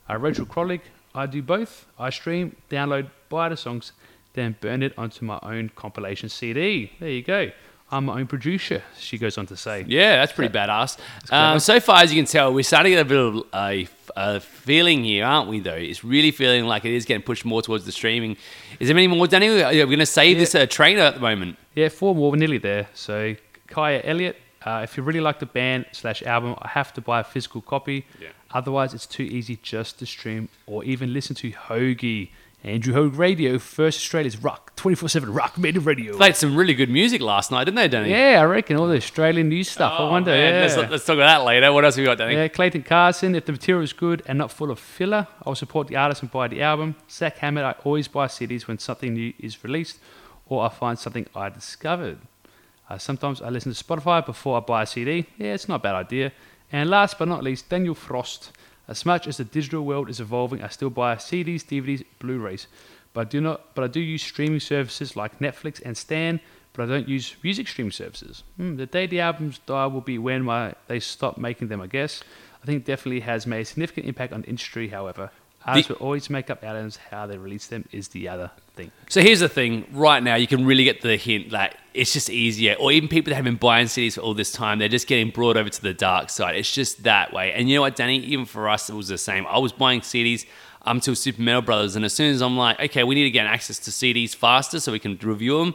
[0.08, 0.80] Uh, Rachel Krolik,
[1.14, 1.86] I do both.
[1.98, 3.92] I stream, download, buy the songs,
[4.32, 6.92] then burn it onto my own compilation CD.
[6.98, 7.50] There you go.
[7.90, 9.84] I'm my own producer, she goes on to say.
[9.88, 10.98] Yeah, that's pretty badass.
[11.26, 11.52] clever.
[11.54, 13.88] Um, so far, as you can tell, we're starting to get a bit of a,
[14.16, 15.72] a feeling here, aren't we, though?
[15.74, 18.36] It's really feeling like it is getting pushed more towards the streaming.
[18.78, 19.48] Is there any more, Danny?
[19.48, 20.40] We're we going to save Yeah.
[20.40, 21.56] this uh, trainer at the moment?
[21.74, 22.30] Yeah, four more.
[22.30, 22.88] We're nearly there.
[22.92, 23.36] So,
[23.68, 27.20] Kaya Elliott, uh, if you really like the band slash album, I have to buy
[27.20, 28.04] a physical copy.
[28.20, 28.28] Yeah.
[28.50, 32.30] Otherwise, it's too easy just to stream or even listen to Hoagie.
[32.68, 36.16] Andrew Hogue Radio, first Australia's rock, 24 7 rock made radio.
[36.16, 38.10] Played some really good music last night, didn't they, Danny?
[38.10, 39.94] Yeah, I reckon all the Australian news stuff.
[39.98, 40.30] I Oh, wonder.
[40.32, 40.60] man, yeah.
[40.76, 41.72] Let's, let's talk about that later.
[41.72, 42.34] What else have we got, Danny?
[42.34, 43.34] Yeah, Clayton Carson.
[43.34, 46.30] If the material is good and not full of filler, I'll support the artist and
[46.30, 46.94] buy the album.
[47.10, 47.64] Zach Hammett.
[47.64, 49.98] I always buy CDs when something new is released
[50.46, 52.18] or I find something I discovered.
[52.90, 55.26] Uh, sometimes I listen to Spotify before I buy a CD.
[55.38, 56.32] Yeah, it's not a bad idea.
[56.70, 58.52] And last but not least, Daniel Frost.
[58.88, 62.66] As much as the digital world is evolving, I still buy CDs, DVDs, Blu-rays.
[63.12, 63.74] But I do not.
[63.74, 66.40] But I do use streaming services like Netflix and Stan.
[66.72, 68.44] But I don't use music streaming services.
[68.56, 71.80] Hmm, the day the albums die will be when my they stop making them.
[71.80, 72.22] I guess.
[72.62, 74.88] I think definitely has made a significant impact on the industry.
[74.88, 75.30] However,
[75.68, 76.96] artists will always make up albums.
[77.10, 78.90] How they release them is the other thing.
[79.08, 79.86] So here's the thing.
[79.92, 82.74] Right now, you can really get the hint that it's just easier.
[82.74, 85.30] Or even people that have been buying CDs for all this time, they're just getting
[85.30, 86.56] brought over to the dark side.
[86.56, 87.52] It's just that way.
[87.52, 88.18] And you know what, Danny?
[88.18, 89.46] Even for us, it was the same.
[89.46, 90.46] I was buying CDs
[90.86, 93.30] until um, Super Metal Brothers, and as soon as I'm like, okay, we need to
[93.30, 95.74] get access to CDs faster so we can review them.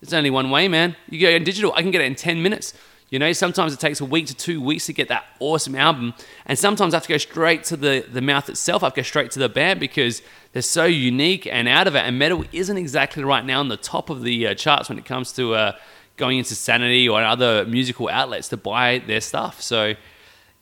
[0.00, 0.96] It's only one way, man.
[1.08, 1.72] You go in digital.
[1.74, 2.74] I can get it in ten minutes.
[3.14, 6.14] You know, sometimes it takes a week to two weeks to get that awesome album,
[6.46, 8.82] and sometimes I have to go straight to the the mouth itself.
[8.82, 11.94] I have to go straight to the band because they're so unique and out of
[11.94, 12.00] it.
[12.00, 15.04] And metal isn't exactly right now on the top of the uh, charts when it
[15.04, 15.72] comes to uh,
[16.16, 19.62] going into Sanity or other musical outlets to buy their stuff.
[19.62, 19.94] So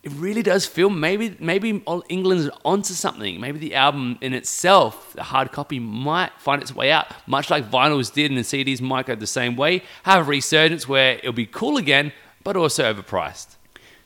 [0.03, 3.41] it really does feel maybe maybe Englund's onto something.
[3.41, 7.71] Maybe the album in itself, the hard copy, might find its way out, much like
[7.71, 9.81] vinyls did, and the CDs might go the same way.
[10.03, 12.11] Have a resurgence where it'll be cool again,
[12.43, 13.55] but also overpriced.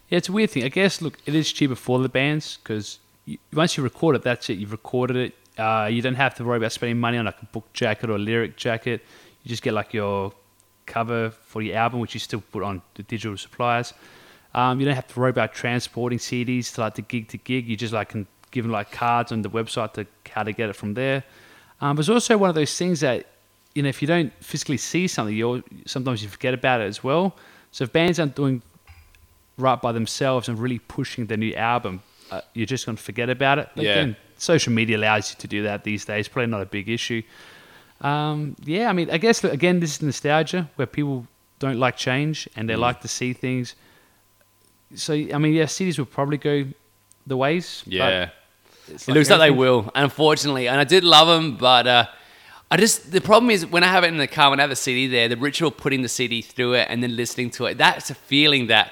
[0.10, 0.64] Yeah, it's a weird thing.
[0.64, 3.00] I guess, look, it is cheaper for the bands because
[3.54, 4.58] once you record it, that's it.
[4.58, 5.60] You've recorded it.
[5.60, 8.16] Uh, you don't have to worry about spending money on like a book jacket or
[8.16, 9.02] a lyric jacket.
[9.44, 10.34] You just get like your
[10.86, 13.94] cover for your album, which you still put on the digital suppliers.
[14.54, 17.68] Um, you don't have to worry about transporting CDs to like the gig to gig.
[17.68, 20.70] You just like can give them like cards on the website to how to get
[20.70, 21.24] it from there.
[21.82, 23.28] Um, but it's also one of those things that
[23.76, 27.04] you know if you don't physically see something, you sometimes you forget about it as
[27.04, 27.36] well.
[27.78, 28.64] So if bands aren't doing
[29.60, 33.30] right by themselves and really pushing their new album, uh, you're just going to forget
[33.30, 33.70] about it.
[33.76, 33.92] But yeah.
[33.92, 36.28] Again, social media allows you to do that these days.
[36.28, 37.22] Probably not a big issue.
[38.02, 41.28] Um, yeah, I mean, I guess again, this is nostalgia where people
[41.60, 42.80] don't like change and they mm.
[42.80, 43.76] like to see things.
[44.96, 46.66] So I mean, yeah, cities will probably go
[47.28, 47.84] the ways.
[47.86, 48.30] Yeah,
[48.88, 50.68] it looks like they will, unfortunately.
[50.68, 52.06] And I did love them, but uh,
[52.70, 54.72] I just the problem is when I have it in the car, when I have
[54.72, 57.66] a CD there, the ritual of putting the CD through it and then listening to
[57.66, 57.78] it.
[57.78, 58.92] That's a feeling that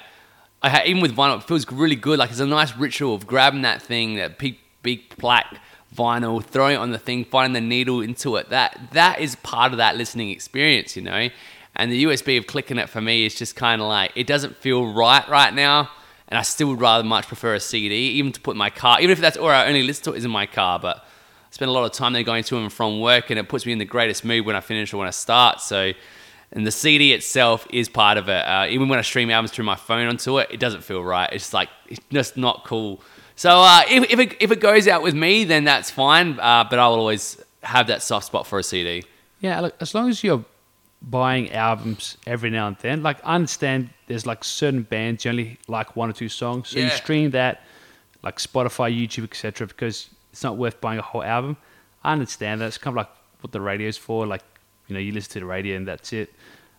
[0.62, 2.18] I have, even with vinyl, it feels really good.
[2.18, 5.60] Like it's a nice ritual of grabbing that thing, that big big black
[5.94, 8.50] vinyl, throwing it on the thing, finding the needle into it.
[8.50, 11.30] That that is part of that listening experience, you know.
[11.76, 14.56] And the USB of clicking it for me is just kind of like it doesn't
[14.56, 15.90] feel right right now.
[16.30, 19.00] And I still would rather much prefer a CD, even to put in my car,
[19.02, 20.80] even if that's or I only listen to it is in my car.
[20.80, 21.06] But
[21.56, 23.72] spend a lot of time there going to and from work, and it puts me
[23.72, 25.62] in the greatest mood when I finish or when I start.
[25.62, 25.94] So,
[26.52, 28.46] and the CD itself is part of it.
[28.46, 31.32] Uh, even when I stream albums through my phone onto it, it doesn't feel right.
[31.34, 33.02] It's like it's just not cool
[33.36, 36.40] so uh, if, if, it, if it goes out with me, then that's fine.
[36.40, 39.04] Uh, but I will always have that soft spot for a CD.
[39.42, 40.46] Yeah, look, as long as you're
[41.02, 45.60] buying albums every now and then, like I understand there's like certain bands you only
[45.68, 46.86] like one or two songs, so yeah.
[46.86, 47.62] you stream that,
[48.24, 49.68] like Spotify, YouTube, etc.
[49.68, 51.56] Because it's not worth buying a whole album.
[52.04, 52.66] I understand that.
[52.66, 54.28] It's kind of like what the radio's for.
[54.28, 54.42] Like
[54.86, 56.34] you know, you listen to the radio and that's it.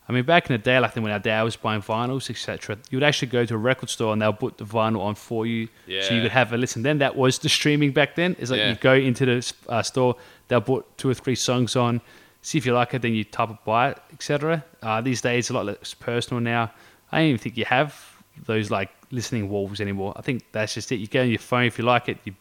[0.06, 2.98] I mean, back in the day, like when our dad was buying vinyls, etc., you
[2.98, 5.68] would actually go to a record store and they'll put the vinyl on for you,
[5.86, 6.02] yeah.
[6.02, 6.82] so you could have a listen.
[6.82, 8.36] Then that was the streaming back then.
[8.38, 8.68] It's like yeah.
[8.68, 10.16] you go into the uh, store,
[10.48, 12.02] they'll put two or three songs on,
[12.42, 14.62] see if you like it, then you type it, buy it, etc.
[14.82, 16.70] Uh, these days, it's a lot less personal now.
[17.10, 20.12] I don't even think you have those like listening walls anymore.
[20.14, 20.96] I think that's just it.
[20.96, 22.34] You go on your phone if you like it, you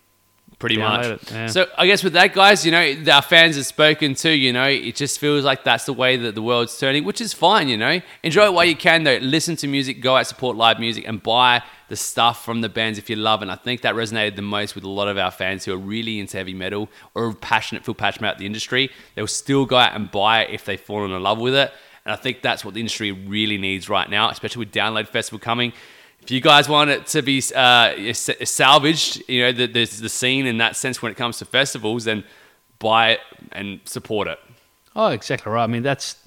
[0.60, 1.32] pretty much.
[1.32, 1.48] Yeah.
[1.48, 4.32] So I guess with that, guys, you know, our fans have spoken too.
[4.32, 7.34] You know, it just feels like that's the way that the world's turning, which is
[7.34, 7.68] fine.
[7.68, 9.04] You know, enjoy it while you can.
[9.04, 12.70] Though, listen to music, go out, support live music, and buy the stuff from the
[12.70, 13.42] bands if you love.
[13.42, 15.78] And I think that resonated the most with a lot of our fans who are
[15.78, 18.90] really into heavy metal or passionate, feel passionate about the industry.
[19.14, 21.72] They'll still go out and buy it if they've fallen in love with it.
[22.06, 25.40] And I think that's what the industry really needs right now, especially with Download Festival
[25.40, 25.74] coming
[26.26, 30.48] if you guys want it to be uh, salvaged, you know, the, there's the scene
[30.48, 32.24] in that sense when it comes to festivals, then
[32.80, 33.20] buy it
[33.52, 34.40] and support it.
[34.96, 35.64] Oh, exactly right.
[35.64, 36.18] I mean, that's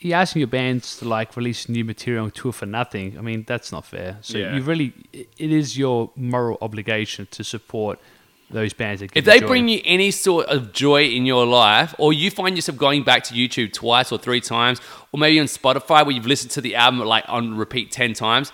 [0.00, 3.16] you're asking your bands to like release new material on tour for nothing.
[3.16, 4.18] I mean, that's not fair.
[4.20, 4.54] So yeah.
[4.54, 7.98] you really, it is your moral obligation to support
[8.50, 9.00] those bands.
[9.00, 12.76] if they bring you any sort of joy in your life, or you find yourself
[12.76, 14.78] going back to YouTube twice or three times,
[15.10, 18.52] or maybe on Spotify where you've listened to the album like on repeat ten times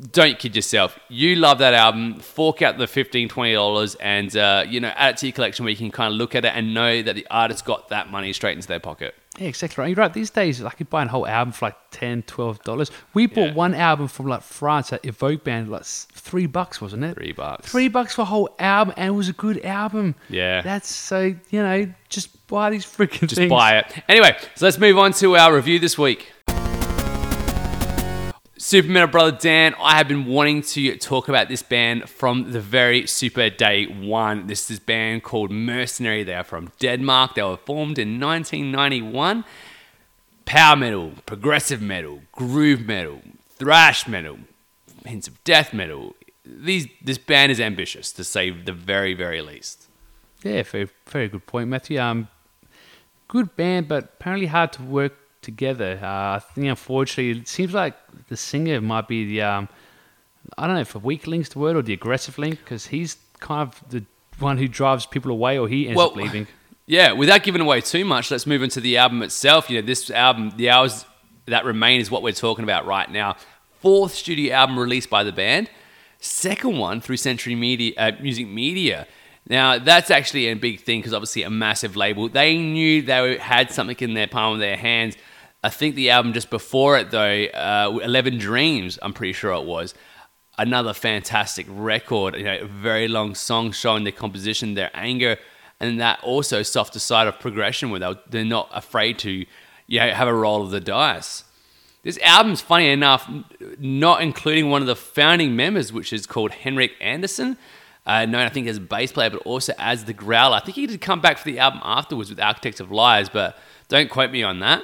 [0.00, 0.98] don't kid yourself.
[1.08, 2.20] You love that album.
[2.20, 5.70] Fork out the $15, $20 and, uh, you know, add it to your collection where
[5.70, 8.32] you can kind of look at it and know that the artist got that money
[8.32, 9.14] straight into their pocket.
[9.38, 9.88] Yeah, exactly right.
[9.88, 10.12] You're right.
[10.12, 12.90] These days, like you buy a whole album for like 10 $12.
[13.14, 13.54] We bought yeah.
[13.54, 17.14] one album from like France at Evoke Band, like three bucks, wasn't it?
[17.14, 17.70] Three bucks.
[17.70, 20.14] Three bucks for a whole album and it was a good album.
[20.28, 20.62] Yeah.
[20.62, 23.50] That's so, you know, just buy these freaking just things.
[23.50, 24.02] Just buy it.
[24.08, 26.32] Anyway, so let's move on to our review this week.
[28.70, 32.60] Super Metal Brother Dan, I have been wanting to talk about this band from the
[32.60, 34.46] very super day one.
[34.46, 36.22] This is band called Mercenary.
[36.22, 37.34] They are from Denmark.
[37.34, 39.44] They were formed in 1991.
[40.44, 43.22] Power metal, progressive metal, groove metal,
[43.56, 44.38] thrash metal,
[45.04, 46.14] hints of death metal.
[46.44, 49.88] These, this band is ambitious, to say the very, very least.
[50.44, 51.98] Yeah, very, very good point, Matthew.
[51.98, 52.28] Um,
[53.26, 55.98] good band, but apparently hard to work together.
[56.02, 57.94] Uh, I think, unfortunately, it seems like
[58.28, 59.68] the singer might be the, um,
[60.58, 63.16] I don't know if a weak link's the word or the aggressive link, because he's
[63.38, 64.04] kind of the
[64.38, 66.46] one who drives people away or he ends well, up leaving.
[66.86, 69.70] Yeah, without giving away too much, let's move into the album itself.
[69.70, 71.04] You know, this album, The Hours
[71.46, 73.36] That Remain, is what we're talking about right now.
[73.78, 75.70] fourth studio album released by the band,
[76.18, 79.06] second one through Century Media uh, Music Media.
[79.48, 82.28] Now that's actually a big thing because obviously a massive label.
[82.28, 85.16] They knew they had something in their palm of their hands.
[85.62, 89.64] I think the album just before it though, uh, Eleven Dreams, I'm pretty sure it
[89.64, 89.94] was
[90.58, 92.36] another fantastic record.
[92.36, 95.36] You know, very long song showing their composition, their anger,
[95.78, 99.44] and that also softer side of progression where they're not afraid to,
[99.86, 101.44] you know, have a roll of the dice.
[102.02, 103.30] This album's funny enough,
[103.78, 107.58] not including one of the founding members, which is called Henrik Andersen,
[108.06, 110.56] uh, known I think as bass player, but also as the Growler.
[110.56, 113.58] I think he did come back for the album afterwards with Architects of Lies, but
[113.88, 114.82] don't quote me on that.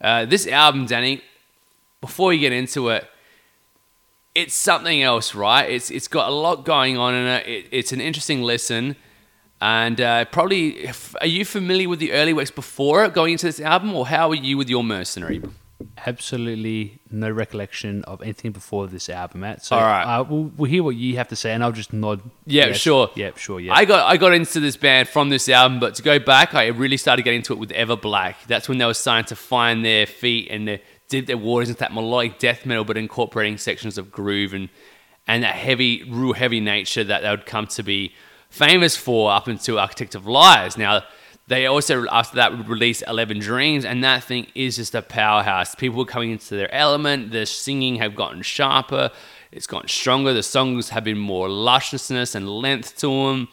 [0.00, 1.22] Uh, this album, Danny,
[2.00, 3.08] before you get into it,
[4.34, 5.68] it's something else, right?
[5.70, 7.46] It's it's got a lot going on in it.
[7.46, 8.96] it it's an interesting listen,
[9.60, 13.94] and uh, probably are you familiar with the early works before going into this album,
[13.94, 15.40] or how are you with your Mercenary?
[16.06, 19.64] Absolutely no recollection of anything before this album, Matt.
[19.64, 20.04] So, All right.
[20.04, 22.22] uh, we'll, we'll hear what you have to say, and I'll just nod.
[22.46, 22.78] Yeah, yes.
[22.78, 23.10] sure.
[23.14, 23.60] Yeah, sure.
[23.60, 23.74] Yeah.
[23.74, 26.68] I got I got into this band from this album, but to go back, I
[26.68, 28.36] really started getting into it with Everblack.
[28.46, 31.80] That's when they were starting to find their feet and they did their waters into
[31.80, 34.70] that melodic death metal, but incorporating sections of groove and
[35.26, 38.14] and that heavy, real heavy nature that they would come to be
[38.48, 40.78] famous for up until Architect of Lies.
[40.78, 41.02] Now
[41.48, 45.74] they also after that would release Eleven Dreams, and that thing is just a powerhouse.
[45.74, 47.30] People were coming into their element.
[47.30, 49.10] The singing have gotten sharper.
[49.52, 50.32] It's gotten stronger.
[50.32, 53.48] The songs have been more lusciousness and length to them,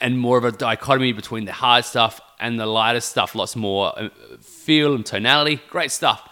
[0.00, 3.34] and more of a dichotomy between the hard stuff and the lighter stuff.
[3.34, 4.08] Lots more uh,
[4.40, 5.60] feel and tonality.
[5.70, 6.28] Great stuff.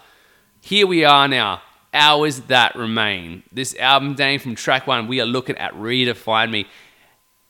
[0.61, 1.63] Here we are now.
[1.93, 3.45] Hours that remain.
[3.53, 6.67] This album, Danny, from track one, we are looking at Redefine Me.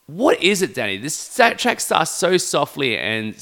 [0.07, 0.99] What is it, Danny?
[0.99, 3.35] This track starts so softly and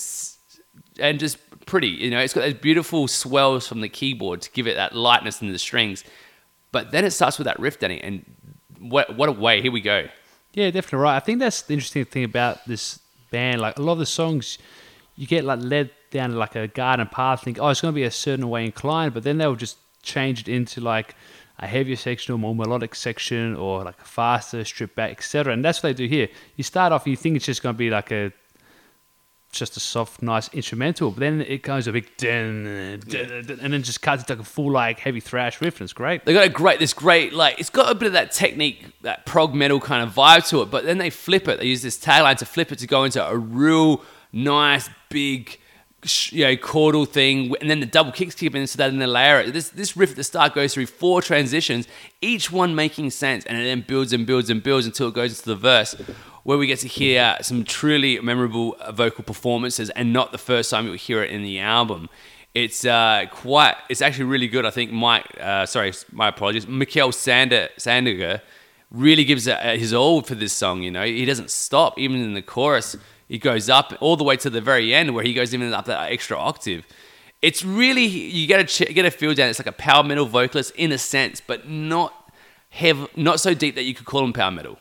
[1.01, 1.88] and just pretty.
[1.88, 5.42] You know, it's got those beautiful swells from the keyboard to give it that lightness
[5.42, 6.05] in the strings.
[6.70, 8.25] But then it starts with that riff, Danny, and
[8.79, 9.61] what what a way!
[9.61, 10.07] Here we go.
[10.55, 11.16] Yeah, definitely right.
[11.16, 13.61] I think that's the interesting thing about this band.
[13.61, 14.59] Like a lot of the songs,
[15.16, 18.05] you get like led down like a garden path, think, oh, it's going to be
[18.05, 21.14] a certain way inclined, but then they'll just change it into like
[21.58, 25.64] a heavier section or more melodic section or like a faster strip back etc and
[25.64, 26.28] that's what they do here.
[26.56, 28.32] You start off you think it's just going to be like a
[29.50, 33.72] just a soft nice instrumental but then it goes a big dun, dun, dun, and
[33.74, 36.24] then just cuts into like a full like heavy thrash riff and it's great.
[36.24, 39.26] They got a great this great like it's got a bit of that technique that
[39.26, 41.58] prog metal kind of vibe to it but then they flip it.
[41.58, 45.58] They use this tagline to flip it to go into a real nice big
[46.32, 49.06] you know, chordal thing, and then the double kicks keep in, so that and the
[49.06, 51.86] layer, this this riff at the start goes through four transitions,
[52.20, 55.38] each one making sense, and it then builds and builds and builds until it goes
[55.38, 55.94] into the verse,
[56.42, 60.86] where we get to hear some truly memorable vocal performances, and not the first time
[60.86, 62.08] you'll hear it in the album.
[62.52, 64.66] It's uh, quite, it's actually really good.
[64.66, 68.42] I think Mike, uh, sorry, my apologies, Mikkel Sander Sandager
[68.90, 70.82] really gives his all for this song.
[70.82, 72.96] You know, he doesn't stop even in the chorus
[73.33, 75.87] he goes up all the way to the very end where he goes even up
[75.87, 76.85] that extra octave.
[77.40, 79.49] It's really you get a ch- get a feel down.
[79.49, 82.31] It's like a power metal vocalist in a sense, but not
[82.68, 84.77] heavy, not so deep that you could call him power metal.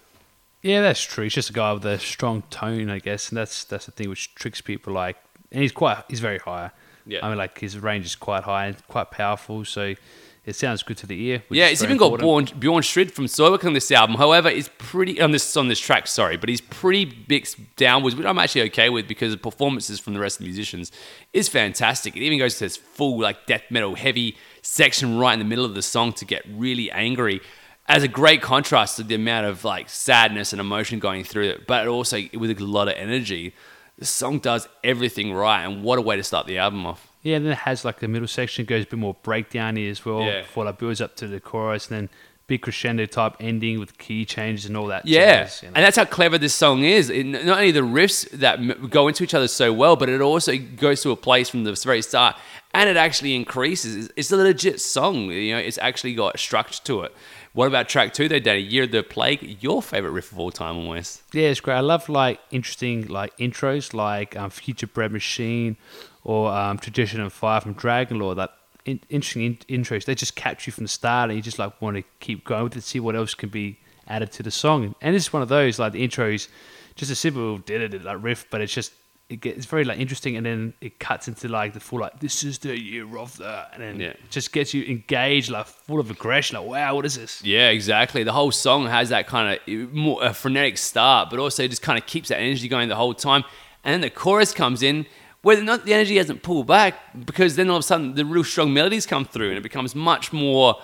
[0.61, 1.23] Yeah, that's true.
[1.23, 4.09] He's just a guy with a strong tone, I guess, and that's that's the thing
[4.09, 4.91] which tricks people.
[4.91, 5.15] Like,
[5.49, 6.71] and he's quite he's very high.
[7.05, 9.63] Yeah, I mean, like his range is quite high and quite powerful.
[9.63, 9.95] So
[10.43, 11.43] it sounds good to the ear.
[11.51, 12.21] Yeah, it's even important.
[12.21, 14.15] got Bjorn, Bjorn Strid from Soilwork on this album.
[14.15, 16.07] However, it's pretty on this on this track.
[16.07, 20.15] Sorry, but he's pretty mixed downwards, which I'm actually okay with because the performances from
[20.15, 20.91] the rest of the musicians
[21.31, 22.15] is fantastic.
[22.15, 25.65] It even goes to this full like death metal heavy section right in the middle
[25.65, 27.39] of the song to get really angry.
[27.87, 31.67] As a great contrast to the amount of like sadness and emotion going through it,
[31.67, 33.53] but also with a lot of energy.
[33.99, 37.10] The song does everything right, and what a way to start the album off.
[37.23, 40.03] Yeah, and then it has like the middle section goes a bit more breakdowny as
[40.05, 40.41] well Yeah.
[40.41, 42.09] before it builds up to the chorus, and then
[42.47, 45.05] big crescendo type ending with key changes and all that.
[45.05, 45.73] Yeah, jazz, you know.
[45.75, 47.09] and that's how clever this song is.
[47.09, 50.57] It, not only the riffs that go into each other so well, but it also
[50.57, 52.35] goes to a place from the very start,
[52.73, 53.95] and it actually increases.
[53.95, 55.31] It's- It's a legit song.
[55.31, 57.13] You know, it's actually got structure to it.
[57.53, 58.61] What about track two, though, Danny?
[58.61, 61.21] Year of the Plague, your favorite riff of all time, almost.
[61.33, 61.75] Yeah, it's great.
[61.75, 65.75] I love like interesting like intros, like um, Future Breed Machine
[66.23, 68.35] or um, Tradition and Fire from Dragonlord.
[68.37, 68.51] That
[68.85, 70.05] in- interesting in- intros.
[70.05, 72.63] They just capture you from the start, and you just like want to keep going
[72.65, 74.95] with it, see what else can be added to the song.
[75.01, 76.47] And it's one of those like the intros,
[76.95, 78.93] just a simple did it like riff, but it's just
[79.29, 82.19] it gets it's very like interesting, and then it cuts into like the full like
[82.19, 84.07] this is the year of the, and then Yeah.
[84.09, 86.57] it just gets you engaged, like full of aggression.
[86.57, 87.41] Like wow, what is this?
[87.43, 88.23] Yeah, exactly.
[88.23, 91.97] The whole song has that kind of more a frenetic start, but also just kind
[91.97, 93.43] of keeps that energy going the whole time.
[93.85, 95.05] And then the chorus comes in
[95.41, 98.25] where the, not, the energy hasn't pulled back because then all of a sudden the
[98.25, 100.75] real strong melodies come through and it becomes much more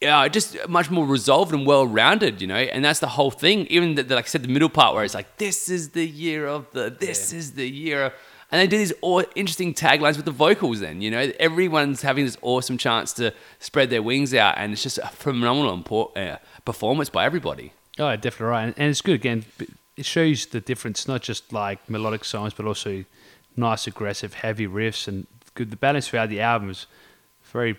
[0.00, 2.54] yeah, just much more resolved and well rounded, you know.
[2.54, 3.66] And that's the whole thing.
[3.66, 6.06] Even the, the, like I said, the middle part where it's like, "This is the
[6.06, 8.12] year of the, this is the year." Of,
[8.50, 10.80] and they do these all interesting taglines with the vocals.
[10.80, 14.82] Then you know, everyone's having this awesome chance to spread their wings out, and it's
[14.82, 17.74] just a phenomenal import, uh, performance by everybody.
[17.98, 19.44] Oh, definitely right, and, and it's good again.
[19.98, 23.04] It shows the difference, not just like melodic songs, but also
[23.56, 25.70] nice, aggressive, heavy riffs, and good.
[25.70, 26.86] The balance throughout the album is
[27.44, 27.76] very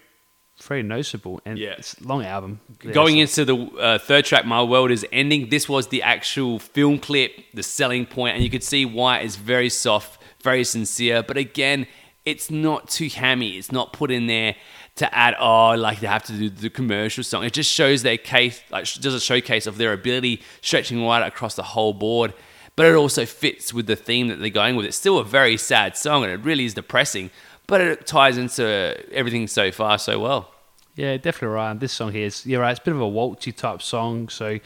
[0.63, 1.71] very noticeable and Yeah.
[1.79, 2.59] it's a long album.
[2.93, 6.59] Going so- into the uh, third track, My World is Ending, this was the actual
[6.59, 11.23] film clip, the selling point, and you could see why it's very soft, very sincere.
[11.23, 11.87] But again,
[12.25, 13.57] it's not too hammy.
[13.57, 14.55] It's not put in there
[14.97, 17.43] to add, oh, like they have to do the commercial song.
[17.43, 21.55] It just shows their case, like does a showcase of their ability stretching right across
[21.55, 22.35] the whole board.
[22.75, 24.85] But it also fits with the theme that they're going with.
[24.85, 27.29] It's still a very sad song, and it really is depressing.
[27.67, 30.51] But it ties into everything so far so well.
[30.95, 31.71] Yeah, definitely right.
[31.71, 34.29] And this song here is, you're right, it's a bit of a waltzy type song.
[34.29, 34.59] So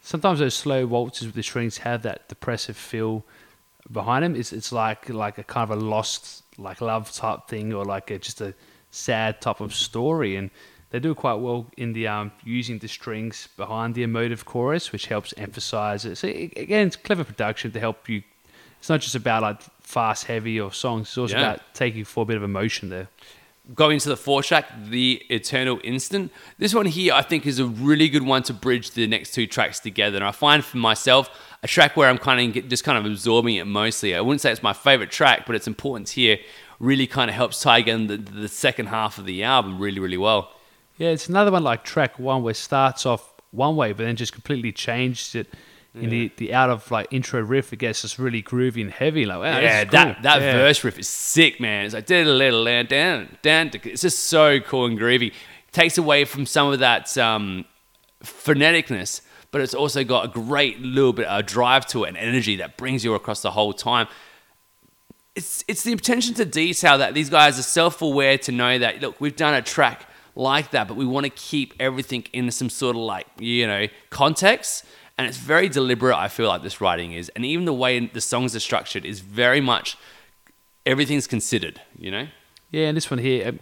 [0.00, 3.24] sometimes those slow waltzes with the strings have that depressive feel
[3.90, 4.36] behind them.
[4.36, 8.10] It's, it's like like a kind of a lost like love type thing or like
[8.10, 8.54] a, just a
[8.90, 10.36] sad type of story.
[10.36, 10.50] And
[10.92, 15.06] they do quite well in the um, using the strings behind the emotive chorus, which
[15.06, 16.16] helps emphasize it.
[16.16, 18.22] So again, it's clever production to help you.
[18.78, 21.08] It's not just about like fast, heavy or songs.
[21.08, 21.40] It's also Yeah.
[21.52, 23.08] about taking for a bit of emotion there.
[23.74, 26.30] Going to the fourth track, The Eternal Instant.
[26.58, 29.46] This one here, I think, is a really good one to bridge the next two
[29.46, 30.16] tracks together.
[30.16, 31.30] And I find for myself
[31.62, 34.14] a track where I'm kind of just kind of absorbing it mostly.
[34.14, 36.38] I wouldn't say it's my favorite track, but its importance here
[36.80, 40.18] really kind of helps tie again the, the second half of the album really, really
[40.18, 40.50] well.
[41.02, 44.14] Yeah, it's another one like track one where it starts off one way, but then
[44.14, 45.52] just completely changed it.
[45.96, 49.26] In the, the out of like intro riff, it gets just really groovy and heavy.
[49.26, 50.22] Like, wow, yeah, is that cool.
[50.22, 50.52] that Yeah.
[50.52, 51.86] verse riff is sick, man.
[51.86, 53.70] It's like did a little down, down, down.
[53.82, 55.32] It's just so cool and groovy.
[55.72, 57.64] Takes away from some of that um,
[58.22, 62.54] phoneticness, but it's also got a great little bit of drive to it and energy
[62.56, 64.06] that brings you across the whole time.
[65.34, 69.02] It's it's the attention to detail that these guys are self aware to know that
[69.02, 72.70] look, we've done a track like that, but we want to keep everything in some
[72.70, 74.84] sort of like you know context.
[75.18, 76.16] And it's very deliberate.
[76.16, 79.20] I feel like this writing is, and even the way the songs are structured is
[79.20, 79.96] very much
[80.86, 81.80] everything's considered.
[81.98, 82.28] You know.
[82.70, 83.60] Yeah, and this one here um,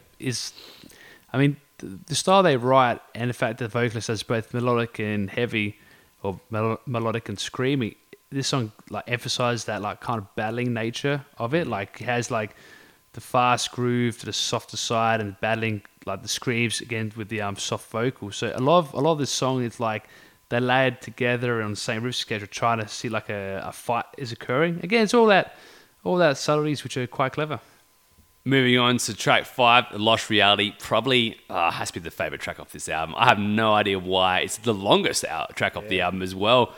[1.33, 4.99] I mean, the, style they write and the fact that the vocalist is both melodic
[4.99, 5.79] and heavy,
[6.23, 7.97] or mel- melodic and screamy.
[8.31, 11.67] This song like emphasizes that like kind of battling nature of it.
[11.67, 12.55] Like it has like
[13.13, 17.41] the fast groove to the softer side and battling like the screams again with the
[17.41, 18.37] um soft vocals.
[18.37, 20.09] So a lot of a lot of this song is like
[20.49, 24.07] they're layered together on the same riff schedule, trying to see like a, a fight
[24.19, 24.81] is occurring.
[24.83, 25.57] Again, it's all that
[26.05, 27.61] all that subtleties which are quite clever.
[28.45, 32.59] Moving on to track five, Lost Reality, probably uh, has to be the favorite track
[32.59, 33.15] off this album.
[33.19, 34.41] I have no idea why.
[34.41, 36.75] It's the longest out track off the album as well.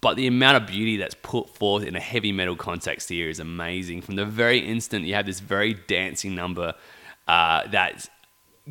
[0.00, 3.40] But the amount of beauty that's put forth in a heavy metal context here is
[3.40, 4.02] amazing.
[4.02, 6.74] From the very instant, you have this very dancing number
[7.26, 8.08] uh, that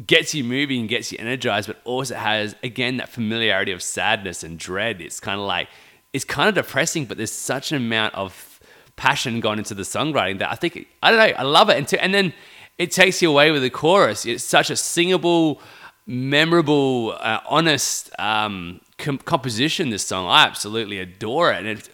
[0.08, 4.43] gets you moving and gets you energized, but also has, again, that familiarity of sadness
[4.43, 5.01] and dread.
[5.01, 5.70] It's kind of like,
[6.14, 8.60] it's kind of depressing, but there's such an amount of
[8.95, 11.78] passion gone into the songwriting that I think I don't know I love it.
[11.78, 12.34] And, to, and then
[12.78, 14.26] it takes you away with the chorus.
[14.26, 15.62] It's such a singable
[16.06, 20.28] memorable uh, honest um, com- composition this song.
[20.28, 21.60] I absolutely adore it.
[21.60, 21.89] And it,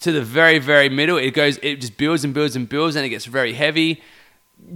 [0.00, 3.04] to the very very middle it goes it just builds and builds and builds and
[3.04, 4.00] it gets very heavy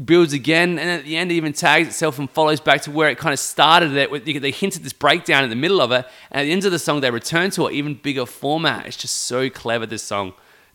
[0.04, 3.10] builds again and at the end it even tags itself and follows back to where
[3.10, 6.06] it kind of started it with they hinted this breakdown in the middle of it
[6.30, 8.96] and at the end of the song they return to an even bigger format it's
[8.96, 10.32] just so clever this song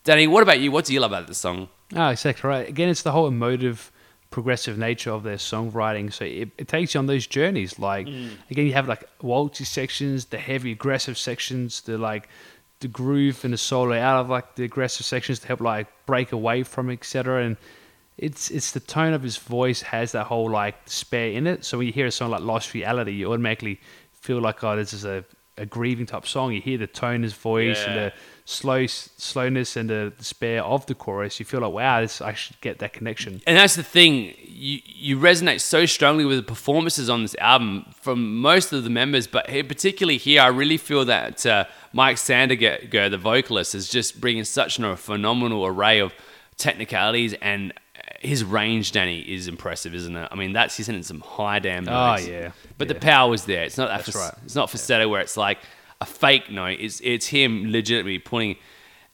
[0.08, 0.72] Danny, what about you?
[0.72, 1.68] What do you love about this song?
[1.94, 2.66] Oh, exactly right.
[2.66, 3.92] Again, it's the whole emotive,
[4.30, 6.10] progressive nature of their songwriting.
[6.10, 7.78] So it, it takes you on those journeys.
[7.78, 8.30] Like mm.
[8.50, 12.28] again, you have like waltzy sections, the heavy aggressive sections, the like
[12.80, 16.32] the groove and the solo out of like the aggressive sections to help like break
[16.32, 17.44] away from etc.
[17.44, 17.58] And
[18.18, 21.64] it's it's the tone of his voice has that whole like despair in it.
[21.64, 23.80] So when you hear a song like Lost Reality, you automatically
[24.12, 25.24] feel like oh, this is a
[25.56, 26.52] a grieving type song.
[26.52, 28.12] You hear the tone his voice and the
[28.44, 31.38] slow slowness and the despair of the chorus.
[31.38, 33.42] You feel like wow, this I should get that connection.
[33.46, 37.86] And that's the thing, you, you resonate so strongly with the performances on this album
[37.92, 43.10] from most of the members, but particularly here, I really feel that uh, Mike Sandager,
[43.10, 46.12] the vocalist, is just bringing such a phenomenal array of
[46.56, 47.72] technicalities and
[48.18, 50.28] his range, Danny, is impressive, isn't it?
[50.30, 52.24] I mean, that's he's hitting some high damn notes.
[52.26, 52.50] Oh, yeah.
[52.76, 52.94] But Yeah.
[52.94, 53.64] the power was there.
[53.64, 54.34] It's not that That's right.
[54.44, 55.58] It's not falsetto where it's like
[56.00, 56.78] a fake note.
[56.80, 58.56] It's it's him legitimately putting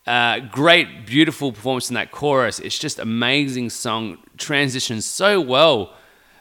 [0.07, 2.59] uh, great, beautiful performance in that chorus.
[2.59, 5.95] It's just amazing song transitions so well.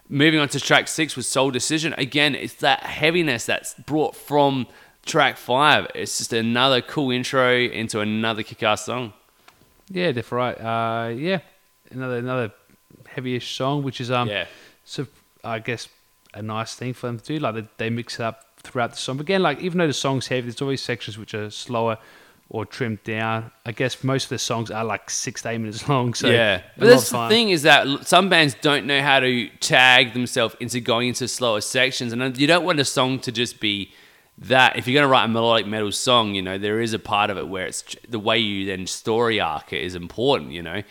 [0.09, 1.93] moving on to track six with Soul Decision.
[1.97, 4.67] Again, it's that heaviness that's brought from
[5.05, 5.87] track five.
[5.95, 9.13] It's just another cool intro into another kick-ass song.
[9.89, 10.55] Yeah, that's right.
[10.59, 11.39] Uh, yeah,
[11.93, 12.51] another another
[13.15, 14.45] heavyish song, which is um, Yeah.
[14.85, 15.07] so
[15.43, 15.87] I guess
[16.33, 17.37] a nice thing for them to do.
[17.39, 19.17] Like they, they mix it up throughout the song.
[19.17, 21.97] But again, like even though the song's heavy, there's always sections which are slower
[22.49, 23.51] or trimmed down.
[23.65, 26.13] I guess most of the songs are like six to eight minutes long.
[26.13, 29.49] So yeah, but lot that's the thing is that some bands don't know how to
[29.59, 33.59] tag themselves into going into slower sections, and you don't want a song to just
[33.59, 33.91] be
[34.37, 34.77] that.
[34.77, 37.29] If you're going to write a melodic metal song, you know there is a part
[37.29, 40.81] of it where it's the way you then story arc it is important, you know.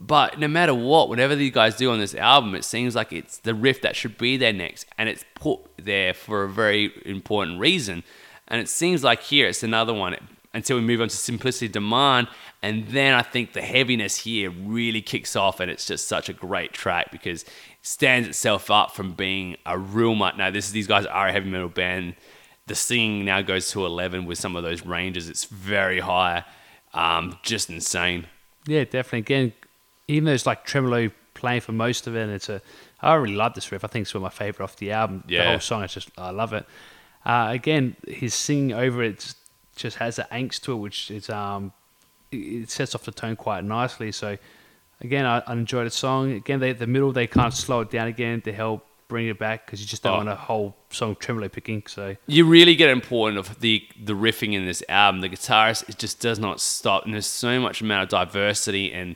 [0.00, 3.38] But no matter what, whatever these guys do on this album, it seems like it's
[3.38, 7.58] the riff that should be there next, and it's put there for a very important
[7.58, 8.04] reason.
[8.46, 10.16] And it seems like here it's another one
[10.54, 12.28] until we move on to Simplicity Demand,
[12.62, 16.32] and then I think the heaviness here really kicks off, and it's just such a
[16.32, 17.48] great track because it
[17.82, 20.36] stands itself up from being a real much.
[20.36, 22.14] Now, this is these guys are a heavy metal band.
[22.66, 25.28] The singing now goes to eleven with some of those ranges.
[25.28, 26.44] It's very high,
[26.94, 28.26] um, just insane.
[28.66, 29.18] Yeah, definitely.
[29.20, 29.52] Again,
[30.08, 32.60] even though it's like tremolo playing for most of it, and it's a
[33.00, 33.84] I really love this riff.
[33.84, 35.22] I think it's one of my favorite off the album.
[35.26, 35.50] The Yeah.
[35.50, 36.66] whole song, is just I love it.
[37.24, 39.36] Uh, again, his singing over it just,
[39.76, 41.72] just has that angst to it, which is um,
[42.32, 44.10] it- sets off the tone quite nicely.
[44.12, 44.36] So
[45.00, 46.32] again, I, I enjoy the song.
[46.32, 49.38] Again, they, the middle they kind of slow it down again to help bring it
[49.38, 50.16] back because you just don't Oh.
[50.18, 51.82] want a whole song tremolo picking.
[51.86, 55.20] So you really get important of the the riffing in this album.
[55.20, 59.14] The guitarist it just does not stop, and there's so much amount of diversity and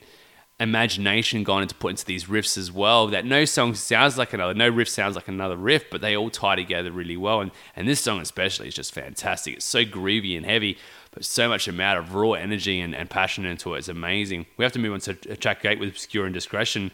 [0.63, 3.09] imagination gone into put into these riffs as well.
[3.09, 6.31] That no song sounds like another, no riff sounds like another riff, but they all
[6.31, 7.41] tie together really well.
[7.41, 9.57] And and this song especially is just fantastic.
[9.57, 10.79] It's so groovy and heavy,
[11.11, 13.79] but so much amount of raw energy and, and passion into it.
[13.79, 14.47] It's amazing.
[14.57, 16.91] We have to move on to track eight with Obscure Indiscretion.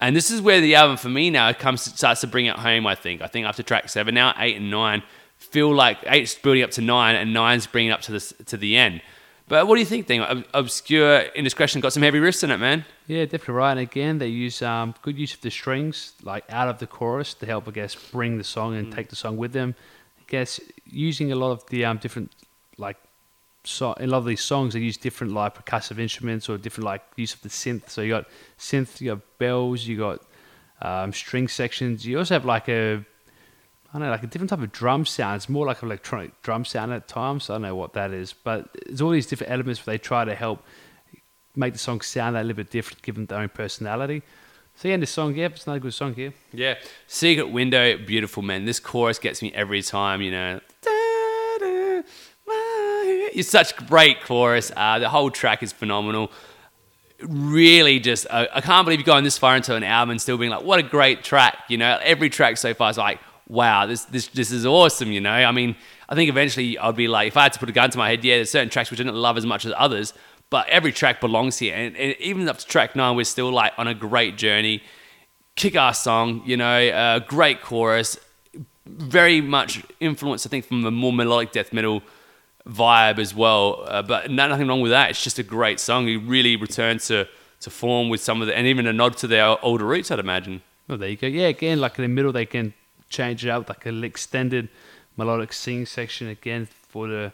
[0.00, 2.86] And this is where the album for me now comes starts to bring it home.
[2.86, 3.22] I think.
[3.22, 5.02] I think after track seven now, eight and nine
[5.38, 8.76] feel like eight's building up to nine, and nine's bringing up to the to the
[8.76, 9.02] end.
[9.46, 10.06] But what do you think?
[10.06, 12.84] Thing Ob- obscure indiscretion got some heavy riffs in it, man.
[13.06, 13.72] Yeah, definitely right.
[13.72, 17.34] And again, they use um, good use of the strings, like out of the chorus,
[17.34, 19.74] to help, I guess, bring the song and take the song with them.
[20.18, 22.32] I guess using a lot of the um, different,
[22.78, 22.96] like,
[23.64, 26.86] so in a lot of these songs, they use different like percussive instruments or different
[26.86, 27.90] like use of the synth.
[27.90, 28.26] So you got
[28.58, 30.22] synth, you got bells, you got
[30.80, 32.06] um, string sections.
[32.06, 33.04] You also have like a,
[33.94, 35.36] I don't know, like a different type of drum sound.
[35.36, 37.48] It's more like an electronic drum sound at times.
[37.48, 40.24] I don't know what that is, but there's all these different elements where they try
[40.24, 40.64] to help
[41.54, 44.22] make the song sound a little bit different, given their own personality.
[44.74, 46.34] So yeah, this song, yeah, it's another good song here.
[46.52, 46.74] Yeah.
[47.06, 48.64] Secret Window, beautiful, man.
[48.64, 50.60] This chorus gets me every time, you know.
[53.36, 54.72] It's such a great chorus.
[54.76, 56.32] Uh, the whole track is phenomenal.
[57.20, 60.36] Really, just uh, I can't believe you're going this far into an album and still
[60.36, 63.86] being like, "What a great track!" You know, every track so far is like, "Wow,
[63.86, 65.76] this this this is awesome." You know, I mean,
[66.08, 68.10] I think eventually I'd be like, if I had to put a gun to my
[68.10, 70.14] head, yeah, there's certain tracks which I didn't love as much as others,
[70.50, 73.72] but every track belongs here, and, and even up to track nine, we're still like
[73.78, 74.82] on a great journey
[75.56, 78.18] kick-ass song, you know, uh, great chorus,
[78.86, 82.02] very much influenced, I think, from the more melodic death metal
[82.68, 83.84] vibe as well.
[83.86, 85.10] Uh, but no, nothing wrong with that.
[85.10, 86.08] It's just a great song.
[86.08, 87.28] It really returns to,
[87.60, 90.18] to form with some of the, and even a nod to their older roots, I'd
[90.18, 90.62] imagine.
[90.88, 91.26] Well, there you go.
[91.26, 92.74] Yeah, again, like in the middle, they can
[93.14, 94.68] change it up like an extended
[95.16, 97.32] melodic singing section again for the,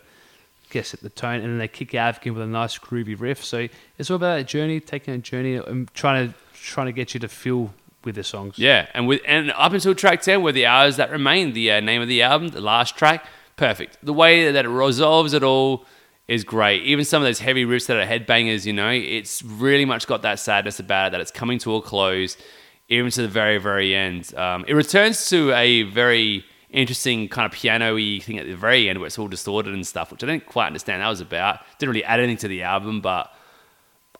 [0.71, 3.45] guess, at the tone, and then they kick out again with a nice groovy riff.
[3.45, 3.69] So
[3.99, 7.21] it's all about that journey, taking a journey, and trying to trying to get you
[7.21, 7.73] to feel
[8.05, 8.59] with the songs.
[8.59, 11.81] Yeah, and with and up until track ten, were the hours that remain, the uh,
[11.81, 13.27] name of the album, the last track,
[13.57, 13.99] perfect.
[14.03, 15.85] The way that it resolves it all
[16.29, 16.83] is great.
[16.85, 20.23] Even some of those heavy riffs that are headbangers, you know, it's really much got
[20.23, 22.37] that sadness about it that it's coming to a close,
[22.91, 24.35] even to the very very end.
[24.35, 28.99] Um, it returns to a very interesting kind of piano-y thing at the very end
[28.99, 31.61] where it's all distorted and stuff, which I didn't quite understand that was about.
[31.79, 33.33] Didn't really add anything to the album, but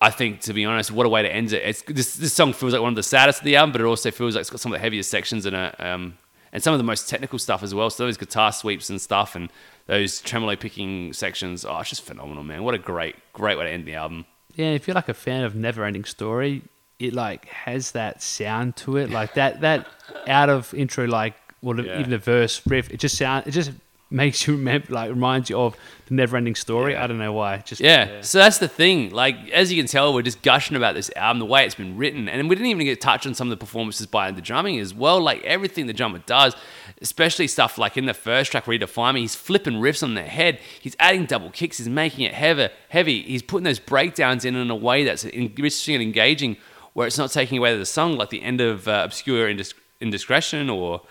[0.01, 1.63] I think, to be honest, what a way to end it.
[1.63, 3.85] It's, this, this song feels like one of the saddest of the album, but it
[3.85, 6.17] also feels like it's got some of the heaviest sections in it, um,
[6.53, 7.91] and some of the most technical stuff as well.
[7.91, 9.51] So those guitar sweeps and stuff, and
[9.87, 11.65] those tremolo picking sections.
[11.65, 12.65] Oh, it's just phenomenal, man!
[12.65, 14.25] What a great, great way to end the album.
[14.57, 16.63] Yeah, if you're like a fan of Never Ending Story,
[17.01, 19.87] it like has that sound to it, like that that
[20.29, 21.99] out of intro, like or the, Yeah.
[21.99, 22.91] even the verse riff.
[22.91, 23.73] It just sound it just
[24.13, 25.77] makes you remember, like reminds you of
[26.07, 26.93] the Never Ending Story.
[26.93, 27.05] Yeah.
[27.05, 27.59] I don't know why.
[27.59, 28.23] Just Yeah.
[28.23, 29.11] So that's the thing.
[29.11, 31.97] Like, as you can tell, we're just gushing about this album, the way it's been
[31.97, 32.29] written.
[32.29, 34.93] And we didn't even get touched on some of the performances by the drumming as
[34.93, 35.21] well.
[35.21, 36.57] Like, everything the drummer does,
[37.01, 40.59] especially stuff like in the first track, Redefine Me, he's flipping riffs on their head.
[40.81, 41.79] He's adding double kicks.
[41.79, 42.69] He's making it heavy.
[42.89, 43.23] heavy.
[43.23, 46.57] He's putting those breakdowns in in a way that's interesting and engaging,
[46.93, 50.69] where it's not taking away the song, like the end of uh, Obscure Indis- indiscretion
[50.71, 51.03] or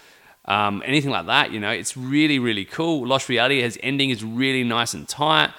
[0.45, 1.51] um, anything like that.
[1.51, 3.07] You know, it's really really cool.
[3.07, 5.51] Lost Reality, his ending is really nice and tight.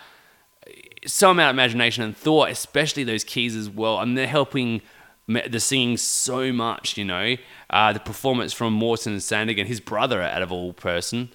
[1.07, 4.83] So amount of imagination and thought, especially those keys as well, and they're helping
[5.27, 6.99] the singing so much.
[6.99, 7.37] You know,
[7.71, 11.31] uh, the performance from Morten Sandager, his brother out of all person,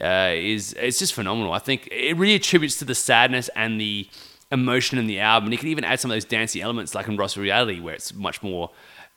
[0.00, 1.52] uh, is it's just phenomenal.
[1.52, 4.08] I think it really attributes to the sadness and the
[4.52, 5.46] emotion in the album.
[5.46, 7.94] And you can even add some of those dancey elements, like in Lost Reality, where
[7.94, 8.70] it's much more,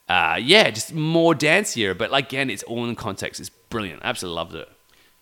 [0.09, 1.95] uh, yeah, just more dancier.
[1.95, 3.39] But like, again, it's all in context.
[3.39, 4.01] It's brilliant.
[4.03, 4.69] Absolutely loved it.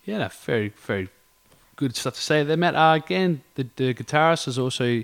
[0.06, 1.10] Yeah, no, very, very
[1.76, 2.76] good stuff to say there, Matt.
[2.76, 5.04] Uh, again, the, the guitarist is also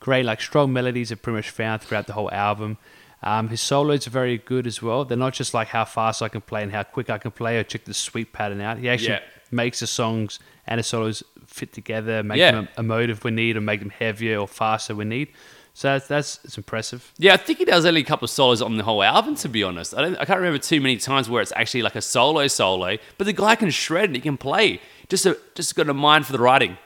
[0.00, 0.24] great.
[0.24, 2.76] Like, strong melodies are pretty much found throughout the whole album.
[3.22, 5.04] Um, his solos are very good as well.
[5.04, 7.58] They're not just like how fast I can play and how quick I can play
[7.58, 8.78] or check the sweep pattern out.
[8.78, 9.20] He actually Yeah.
[9.50, 12.52] makes the songs and the solos fit together, make Yeah.
[12.52, 15.28] them emotive when need, or make them heavier or faster when need.
[15.74, 17.12] So that's, that's it's impressive.
[17.18, 19.34] Yeah, I think he does only a couple of solos on the whole album.
[19.36, 20.16] To be honest, I don't.
[20.16, 22.96] I can't remember too many times where it's actually like a solo solo.
[23.18, 24.80] But the guy can shred and he can play.
[25.08, 26.76] Just a, just got a mind for the writing.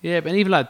[0.00, 0.68] Yeah, but even like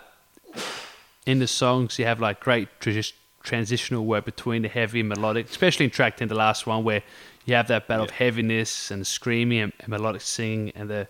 [1.26, 5.48] in the songs, you have like great trans- transitional work between the heavy and melodic,
[5.48, 7.02] especially in track 10, the last one, where
[7.44, 11.08] you have that battle of heaviness and screaming and, and melodic singing and the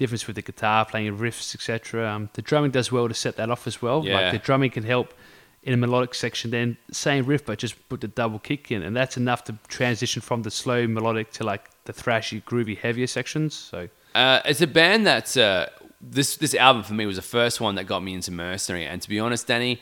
[0.00, 2.08] difference with the guitar playing riffs, etc.
[2.10, 4.04] Um, the drumming does well to set that off as well.
[4.04, 4.14] Yeah.
[4.16, 5.14] Like the drumming can help
[5.62, 8.96] in a melodic section, then same riff, but just put the double kick in, and
[8.96, 13.54] that's enough to transition from the slow melodic to like the thrashy, groovy, heavier sections.
[13.54, 15.66] So Uh, it's a band that uh,
[16.00, 19.02] this this album for me was the first one that got me into Mercenary, and
[19.02, 19.80] to be honest, Danny,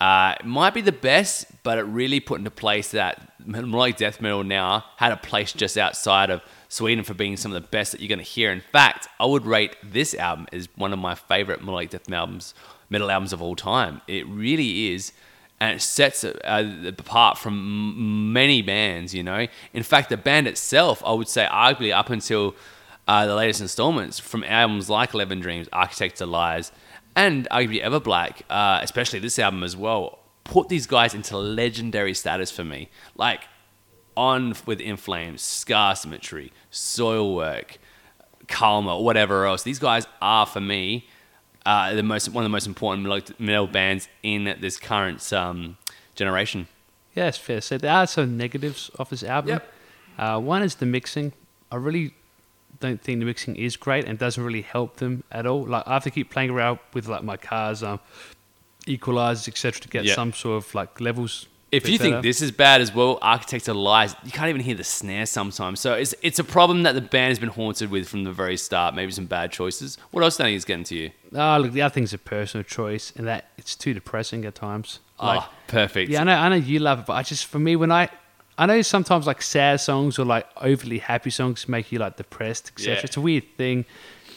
[0.00, 3.14] uh, it might be the best, but it really put into place that
[3.46, 6.42] melodic death metal now had a place just outside of
[6.74, 8.50] Sweden for being some of the best that you're going to hear.
[8.50, 12.54] In fact, I would rate this album as one of my favorite melodic death albums,
[12.90, 14.00] metal albums of all time.
[14.06, 15.12] It really is.
[15.60, 19.46] And it sets it uh, apart from many bands, you know.
[19.72, 22.56] In fact, the band itself, I would say, arguably up until
[23.06, 26.72] uh, the latest installments from albums like Eleven Dreams, Architects of Lies,
[27.14, 32.50] and arguably Everblack, uh, especially this album as well, put these guys into legendary status
[32.50, 32.90] for me.
[33.16, 33.42] Like
[34.16, 37.78] on with In Flames, Scar Symmetry, Soilwork,
[38.46, 39.62] Kalmah, whatever else.
[39.62, 41.06] These guys are for me
[41.66, 45.76] uh, the most one of the most important metal, metal bands in this current um,
[46.14, 46.68] generation.
[47.14, 47.76] Yeah, it's fair say.
[47.76, 49.50] There are some negatives of this album.
[49.50, 49.72] Yep.
[50.18, 51.32] Uh, one is the mixing.
[51.72, 52.14] I really
[52.80, 55.66] don't think the mixing is great and doesn't really help them at all.
[55.66, 58.00] Like I have to keep playing around with like my cars, um,
[58.86, 60.14] equalizers, etc., to get Yeah.
[60.14, 61.46] some sort of like levels.
[61.74, 64.74] If you think this is bad as well, Architects of Lies, you can't even hear
[64.74, 65.80] the snare sometimes.
[65.80, 68.56] So it's it's a problem that the band has been haunted with from the very
[68.56, 68.94] start.
[68.94, 69.98] Maybe some bad choices.
[70.10, 71.10] What else, Danny, is getting to you?
[71.34, 75.00] Ah, look, the other thing's a personal choice, and that it's too depressing at times.
[75.20, 76.10] Like, oh, perfect.
[76.10, 78.08] yeah, I know, I know you love it, but I just for me when I.
[78.56, 82.70] I know sometimes like sad songs or like overly happy songs make you like depressed,
[82.70, 82.94] etc.
[82.94, 83.00] Yeah.
[83.02, 83.84] It's a weird thing,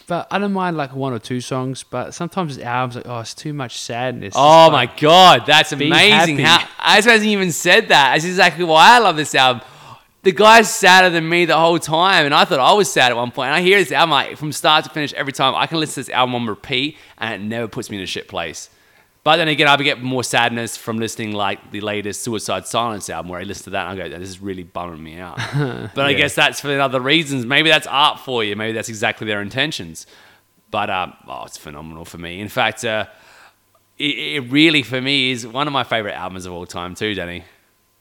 [0.08, 1.84] but I don't mind like one or two songs.
[1.84, 4.34] But sometimes albums like oh, it's too much sadness.
[4.36, 6.39] Oh my like- god, that's amazing!
[6.39, 8.14] How I hasn't even said that.
[8.14, 9.64] That's exactly why I love this album.
[10.24, 13.16] The guy's sadder than me the whole time, and I thought I was sad at
[13.16, 13.47] one point.
[13.47, 15.55] And I hear this album like, from start to finish every time.
[15.55, 18.08] I can listen to this album on repeat, and it never puts me in a
[18.08, 18.70] shit place.
[19.28, 23.30] But then again, I get more sadness from listening like the latest Suicide Silence album,
[23.30, 25.36] where I listen to that and I go, "This is really bumming me out."
[25.94, 26.18] but I Yeah.
[26.20, 27.46] guess that's for other reasons.
[27.46, 28.56] Maybe that's art for you.
[28.56, 30.08] Maybe that's exactly their intentions.
[30.72, 32.40] But um, oh, it's phenomenal for me.
[32.40, 33.08] In fact, uh,
[33.98, 37.14] it, it really for me is one of my favorite albums of all time too,
[37.14, 37.44] Danny.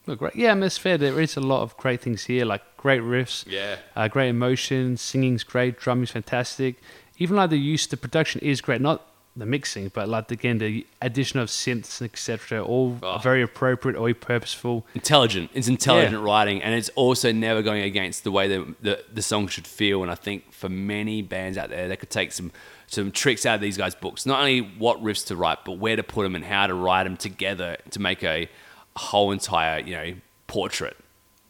[0.06, 0.36] Look, great.
[0.36, 0.70] Yeah, mean.
[0.74, 3.78] There is a lot of great things here, like great riffs, Yeah.
[3.96, 6.76] uh, great emotion, singing's great, drumming's fantastic.
[7.18, 8.80] Even like the use, the production is great.
[8.80, 9.02] Not
[9.36, 12.64] the mixing, but like again the addition of synths, etc.
[12.64, 13.18] All Oh.
[13.18, 14.86] very appropriate, all purposeful.
[14.94, 15.50] Intelligent.
[15.52, 19.48] It's intelligent writing, and it's also never going against the way that the, the song
[19.48, 20.02] should feel.
[20.02, 22.50] And I think for many bands out there, they could take some
[22.88, 24.24] some tricks out of these guys' books.
[24.26, 27.04] Not only what riffs to write, but where to put them and how to write
[27.04, 28.48] them together to make a,
[28.96, 30.14] whole entire you know
[30.46, 30.96] portrait.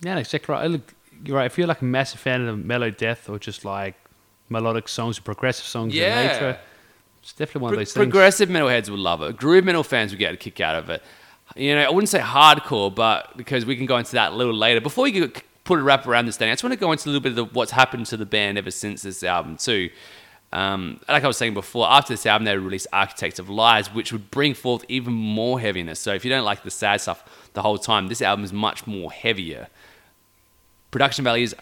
[0.01, 0.69] Yeah, exactly right.
[0.69, 0.93] Look,
[1.25, 1.47] you're right.
[1.47, 3.95] If you're like a massive fan of mellow death or just like
[4.49, 6.21] melodic songs or progressive songs Yeah.
[6.21, 6.59] in nature,
[7.27, 8.05] it's definitely one of those things.
[8.05, 9.37] progressive metalheads will love it.
[9.37, 11.03] Groove metal fans will get a kick out of it.
[11.57, 14.55] You know, I wouldn't say hardcore, but because we can go into that a little
[14.55, 14.81] later.
[14.81, 15.33] Before we
[15.65, 17.31] put a wrap around this, Danny, I just want to go into a little bit
[17.31, 19.91] of the, what's happened to the band ever since this album too.
[20.53, 24.13] Um, like I was saying before, after this album, they released Architects of Lies, which
[24.13, 25.99] would bring forth even more heaviness.
[25.99, 28.87] So if you don't like the sad stuff the whole time, this album is much
[28.87, 29.67] more heavier.
[30.93, 31.57] Production values,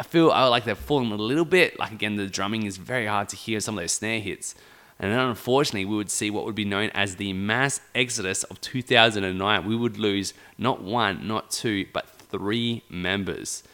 [0.00, 1.78] I feel I like they've fallen a little bit.
[1.78, 4.54] Like again, the drumming is very hard to hear some of those snare hits.
[5.02, 8.60] And then unfortunately, we would see what would be known as the mass exodus of
[8.60, 9.66] 2009.
[9.66, 13.64] We would lose not one, not two, but three members.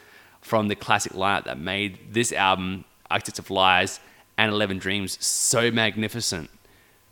[0.40, 4.00] from the classic lineup that made this album, Architects of Lies
[4.38, 6.48] and Eleven Dreams, so magnificent.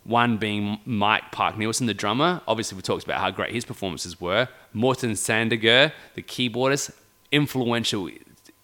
[0.04, 2.40] One being Mike Park Nielsen, the drummer.
[2.48, 4.48] Obviously, we talked about how great his performances were.
[4.72, 6.92] Morten Sandergaard, the keyboardist,
[7.30, 8.08] influential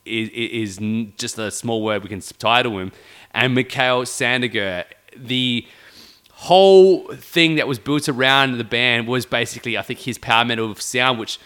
[0.07, 0.78] is, is
[1.18, 2.92] just a small word we can title him.
[3.32, 4.84] And Mikael Sandergaard,
[5.17, 5.67] the
[6.33, 10.75] whole thing that was built around the band was basically, I think, his power metal
[10.75, 11.39] sound, which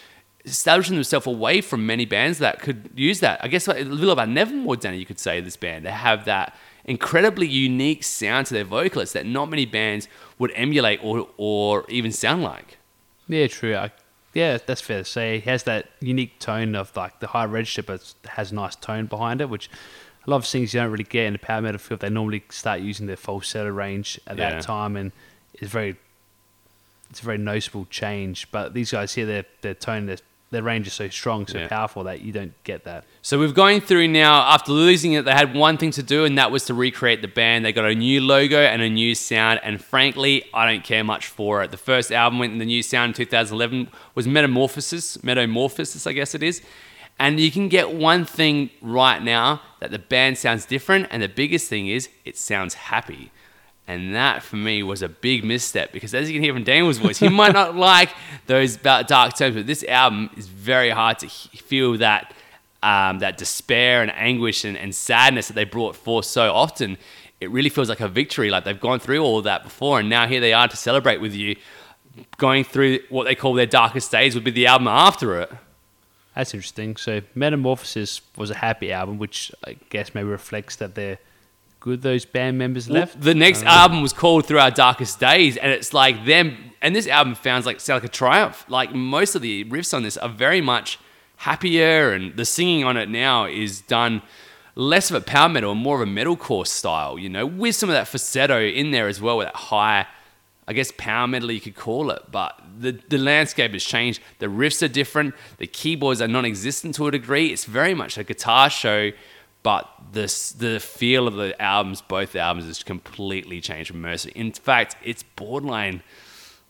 [0.45, 3.43] establishing themselves away from many bands that could use that.
[3.43, 5.85] I guess a little about Nevermore, Danny, you could say, this band.
[5.85, 10.09] They have that incredibly unique sound to their vocalists that not many bands
[10.39, 12.79] would emulate or, or even sound like.
[13.29, 13.75] Yeah, true.
[13.75, 13.91] I,
[14.33, 15.41] yeah, that's fair to say.
[15.41, 19.41] He has that unique tone of like the high register, but has nice tone behind
[19.41, 19.69] it, which
[20.27, 22.01] a lot of things you don't really get in the power metal field.
[22.01, 24.51] They normally start using their falsetto range at Yeah.
[24.51, 25.13] that time, and
[25.55, 25.97] it's very,
[27.11, 28.49] it's a very noticeable change.
[28.51, 30.19] But these guys here, their their tone, their
[30.53, 31.67] their range is so strong, so Yeah.
[31.67, 33.05] powerful that you don't get that.
[33.21, 34.43] So we've going through now.
[34.43, 37.27] After losing it, they had one thing to do, and that was to recreate the
[37.29, 37.65] band.
[37.65, 41.27] They got a new logo and a new sound, and frankly, I don't care much
[41.27, 41.73] for it.
[41.73, 46.33] The first album went in the new sound in 2011 was Metamorphosis, Metamorphosis, I guess
[46.35, 46.63] it is.
[47.19, 51.29] And you can get one thing right now that the band sounds different, and the
[51.29, 53.31] biggest thing is it sounds happy.
[53.89, 56.99] And that for me was a big misstep because as you can hear from Daniel's
[56.99, 58.11] voice, he might not like
[58.47, 62.33] those dark tones, but this album is very hard to feel that
[62.83, 66.99] um, that despair and anguish and, and sadness that they brought forth so often.
[67.41, 70.27] It really feels like a victory, like they've gone through all that before, and now
[70.27, 71.57] here they are to celebrate with you,
[72.39, 75.53] going through what they call their darkest days would be the album after it.
[76.37, 76.97] That's interesting.
[76.97, 81.19] So Metamorphosis was a happy album, which I guess maybe reflects that they're
[81.81, 82.03] good.
[82.03, 83.21] Those band members Well, left.
[83.21, 86.73] The next um, album was called Through Our Darkest Days, and it's like them.
[86.83, 88.67] And this album sounds like sounds like a triumph.
[88.69, 90.99] Like most of the riffs on this are very much
[91.37, 94.21] happier, and the singing on it now is done
[94.75, 97.19] less of a power metal and more of a metalcore style.
[97.19, 100.07] You know, with some of that falsetto in there as well, with that high.
[100.69, 104.21] I guess power metal you could call it, but the, the landscape has changed.
[104.41, 105.35] The riffs are different.
[105.59, 107.53] The keyboards are non-existent to a degree.
[107.53, 109.13] It's very much a guitar show,
[109.63, 114.33] but the s- the feel of the albums, both albums, has completely changed from Mercy.
[114.35, 116.03] In fact, it's borderline.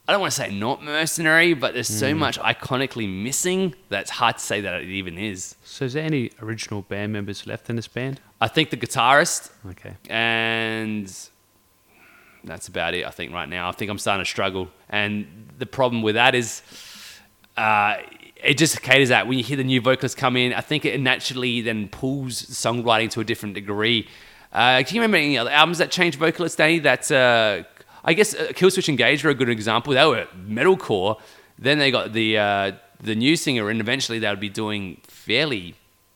[0.09, 2.19] I don't want to say not mercenary, but there's so hmm.
[2.19, 5.57] much iconically missing that it's hard to say that it even is.
[5.65, 8.21] So is there any original band members left in this band?
[8.41, 9.95] I think the guitarist Okay.
[10.09, 11.13] and
[12.47, 13.05] that's about it.
[13.05, 15.27] I think right now, I think I'm starting to struggle, and
[15.59, 16.63] the problem with that is,
[17.57, 17.97] uh,
[18.43, 21.01] it just caters that when you hear the new vocalist come in, I think it
[21.01, 24.09] naturally then pulls songwriting to a different degree.
[24.53, 26.79] Uh, can you remember any other albums that changed vocalists, Danny?
[26.79, 27.65] That uh,
[28.05, 29.93] I guess uh, Killswitch Engage were a good example.
[29.93, 31.21] They were metalcore.
[31.59, 35.75] Then they got the uh, the new singer, and eventually they would be doing fairly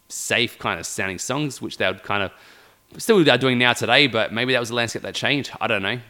[0.09, 2.31] safe kind of sounding songs, which they would kind of
[2.99, 4.07] still are doing now today.
[4.07, 5.51] But maybe that was the landscape that changed.
[5.61, 6.01] I don't know.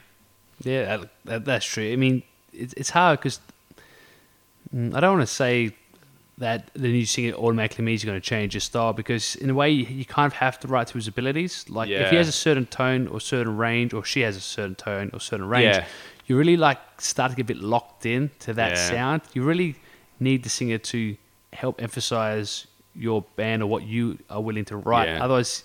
[0.62, 1.90] Yeah, that, that, that's true.
[1.92, 3.40] I mean, it's it's hard because
[4.74, 5.74] mm, I don't want to say
[6.38, 9.54] that the new singer automatically means you're going to change your style because in a
[9.54, 11.68] way you, kind of have to write to his abilities.
[11.68, 14.74] Like if he has a certain tone or certain range, or she has a certain
[14.74, 15.84] tone or certain range, Yeah.
[16.26, 18.88] you really like start to get a bit locked in to that Yeah.
[18.88, 19.22] sound.
[19.34, 19.74] You really
[20.18, 21.16] need the singer to
[21.52, 25.08] help emphasize your band or what you are willing to write.
[25.08, 25.22] Yeah.
[25.24, 25.64] Otherwise,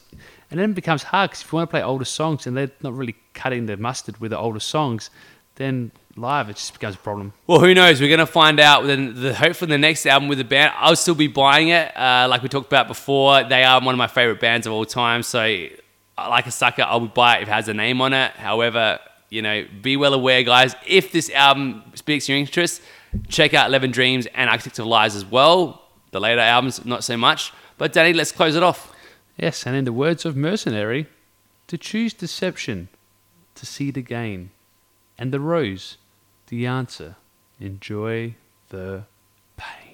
[0.52, 2.72] and then it becomes hard because if you want to play older songs and they're
[2.82, 5.10] not really cutting the mustard with the older songs,
[5.56, 7.34] then live it just becomes a problem.
[7.48, 8.00] Well, who knows?
[8.00, 8.86] We're gonna find out.
[8.86, 11.96] Then the hopefully the next album with the band, I'll still be buying it.
[11.98, 14.86] Uh, like we talked about before, they are one of my favorite bands of all
[14.86, 15.24] time.
[15.24, 15.42] So,
[16.18, 18.32] uh, like a sucker, I would buy it if it has a name on it.
[18.32, 20.76] However, you know, be well aware, guys.
[20.88, 22.82] If this album speaks your interest,
[23.28, 25.82] check out Eleven Dreams and Architect of Lies as well.
[26.12, 27.52] The later albums, not so much.
[27.78, 28.95] But Danny, let's close it off.
[29.38, 31.08] Yes, and in the words of Mercenary,
[31.68, 32.90] to choose deception,
[33.56, 34.52] to see the gain,
[35.18, 35.98] and the rose,
[36.48, 37.16] the answer.
[37.60, 38.36] Enjoy
[38.70, 39.04] the
[39.58, 39.86] pain.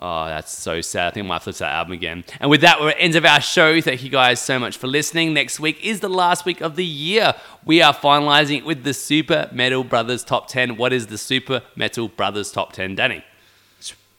[0.00, 1.08] Oh, that's so sad.
[1.08, 2.24] I think I might to that album again.
[2.38, 3.80] And with that, we're at the end of our show.
[3.80, 5.34] Thank you guys so much for listening.
[5.34, 7.34] Next week is the last week of the year.
[7.64, 10.76] We are finalizing it with the Super Metal Brothers Top 10.
[10.76, 13.24] What is the Super Metal Brothers Top 10, Danny?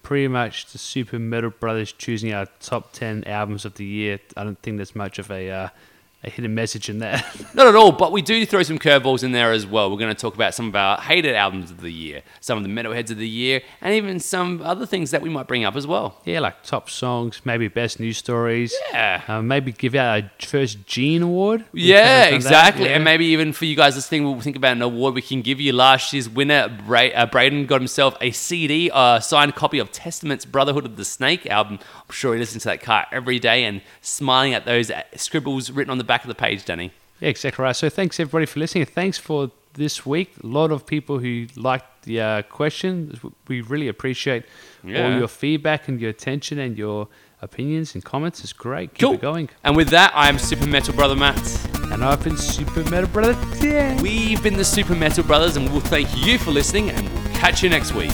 [0.02, 4.20] Pretty much the Super Metal Brothers choosing our top 10 albums of the year.
[4.36, 5.70] I don't think there's much of a uh,
[6.24, 7.24] a hidden message in there.
[7.54, 9.90] Not at all, but we do throw some curveballs in there as well.
[9.90, 12.64] We're going to talk about some of our hated albums of the year, some of
[12.66, 15.78] the metalheads of the year, and even some other things that we might bring up
[15.78, 16.20] as well.
[16.26, 18.74] yeah, like top songs, maybe best news stories.
[18.92, 19.22] Yeah.
[19.30, 21.64] Uh, maybe give out a first Gene Award.
[21.74, 22.86] Yeah, kinda done that, exactly.
[22.86, 22.96] yeah.
[22.96, 25.62] And maybe even for you guys listening, we'll think about an award we can give
[25.62, 25.72] you.
[25.72, 30.44] Last year's winner, Bra- uh, Braden, got himself a CD, a signed copy of Testament's
[30.44, 31.80] Brotherhood of the Snake album.
[31.82, 35.72] I'm sure he listens to that car every day and smiling at those uh, scribbles
[35.72, 36.92] written on the back of the page, Danny.
[37.22, 37.76] Yeah, exactly right.
[37.76, 38.86] So thanks everybody for listening.
[38.86, 40.30] Thanks for this week.
[40.44, 42.94] A lot of people who liked the uh, question.
[43.48, 44.44] We really appreciate
[44.84, 47.08] all your feedback and your attention and your
[47.42, 48.42] opinions and comments.
[48.44, 48.94] It's great.
[48.96, 49.14] Keep Cool.
[49.14, 49.50] it going.
[49.64, 51.38] And with that, I'm Super Metal Brother Matt.
[51.92, 53.34] And I've been Super Metal Brother.
[53.60, 54.02] Dan.
[54.02, 57.62] We've been the Super Metal Brothers, and we'll thank you for listening, and we'll catch
[57.64, 58.12] you next week.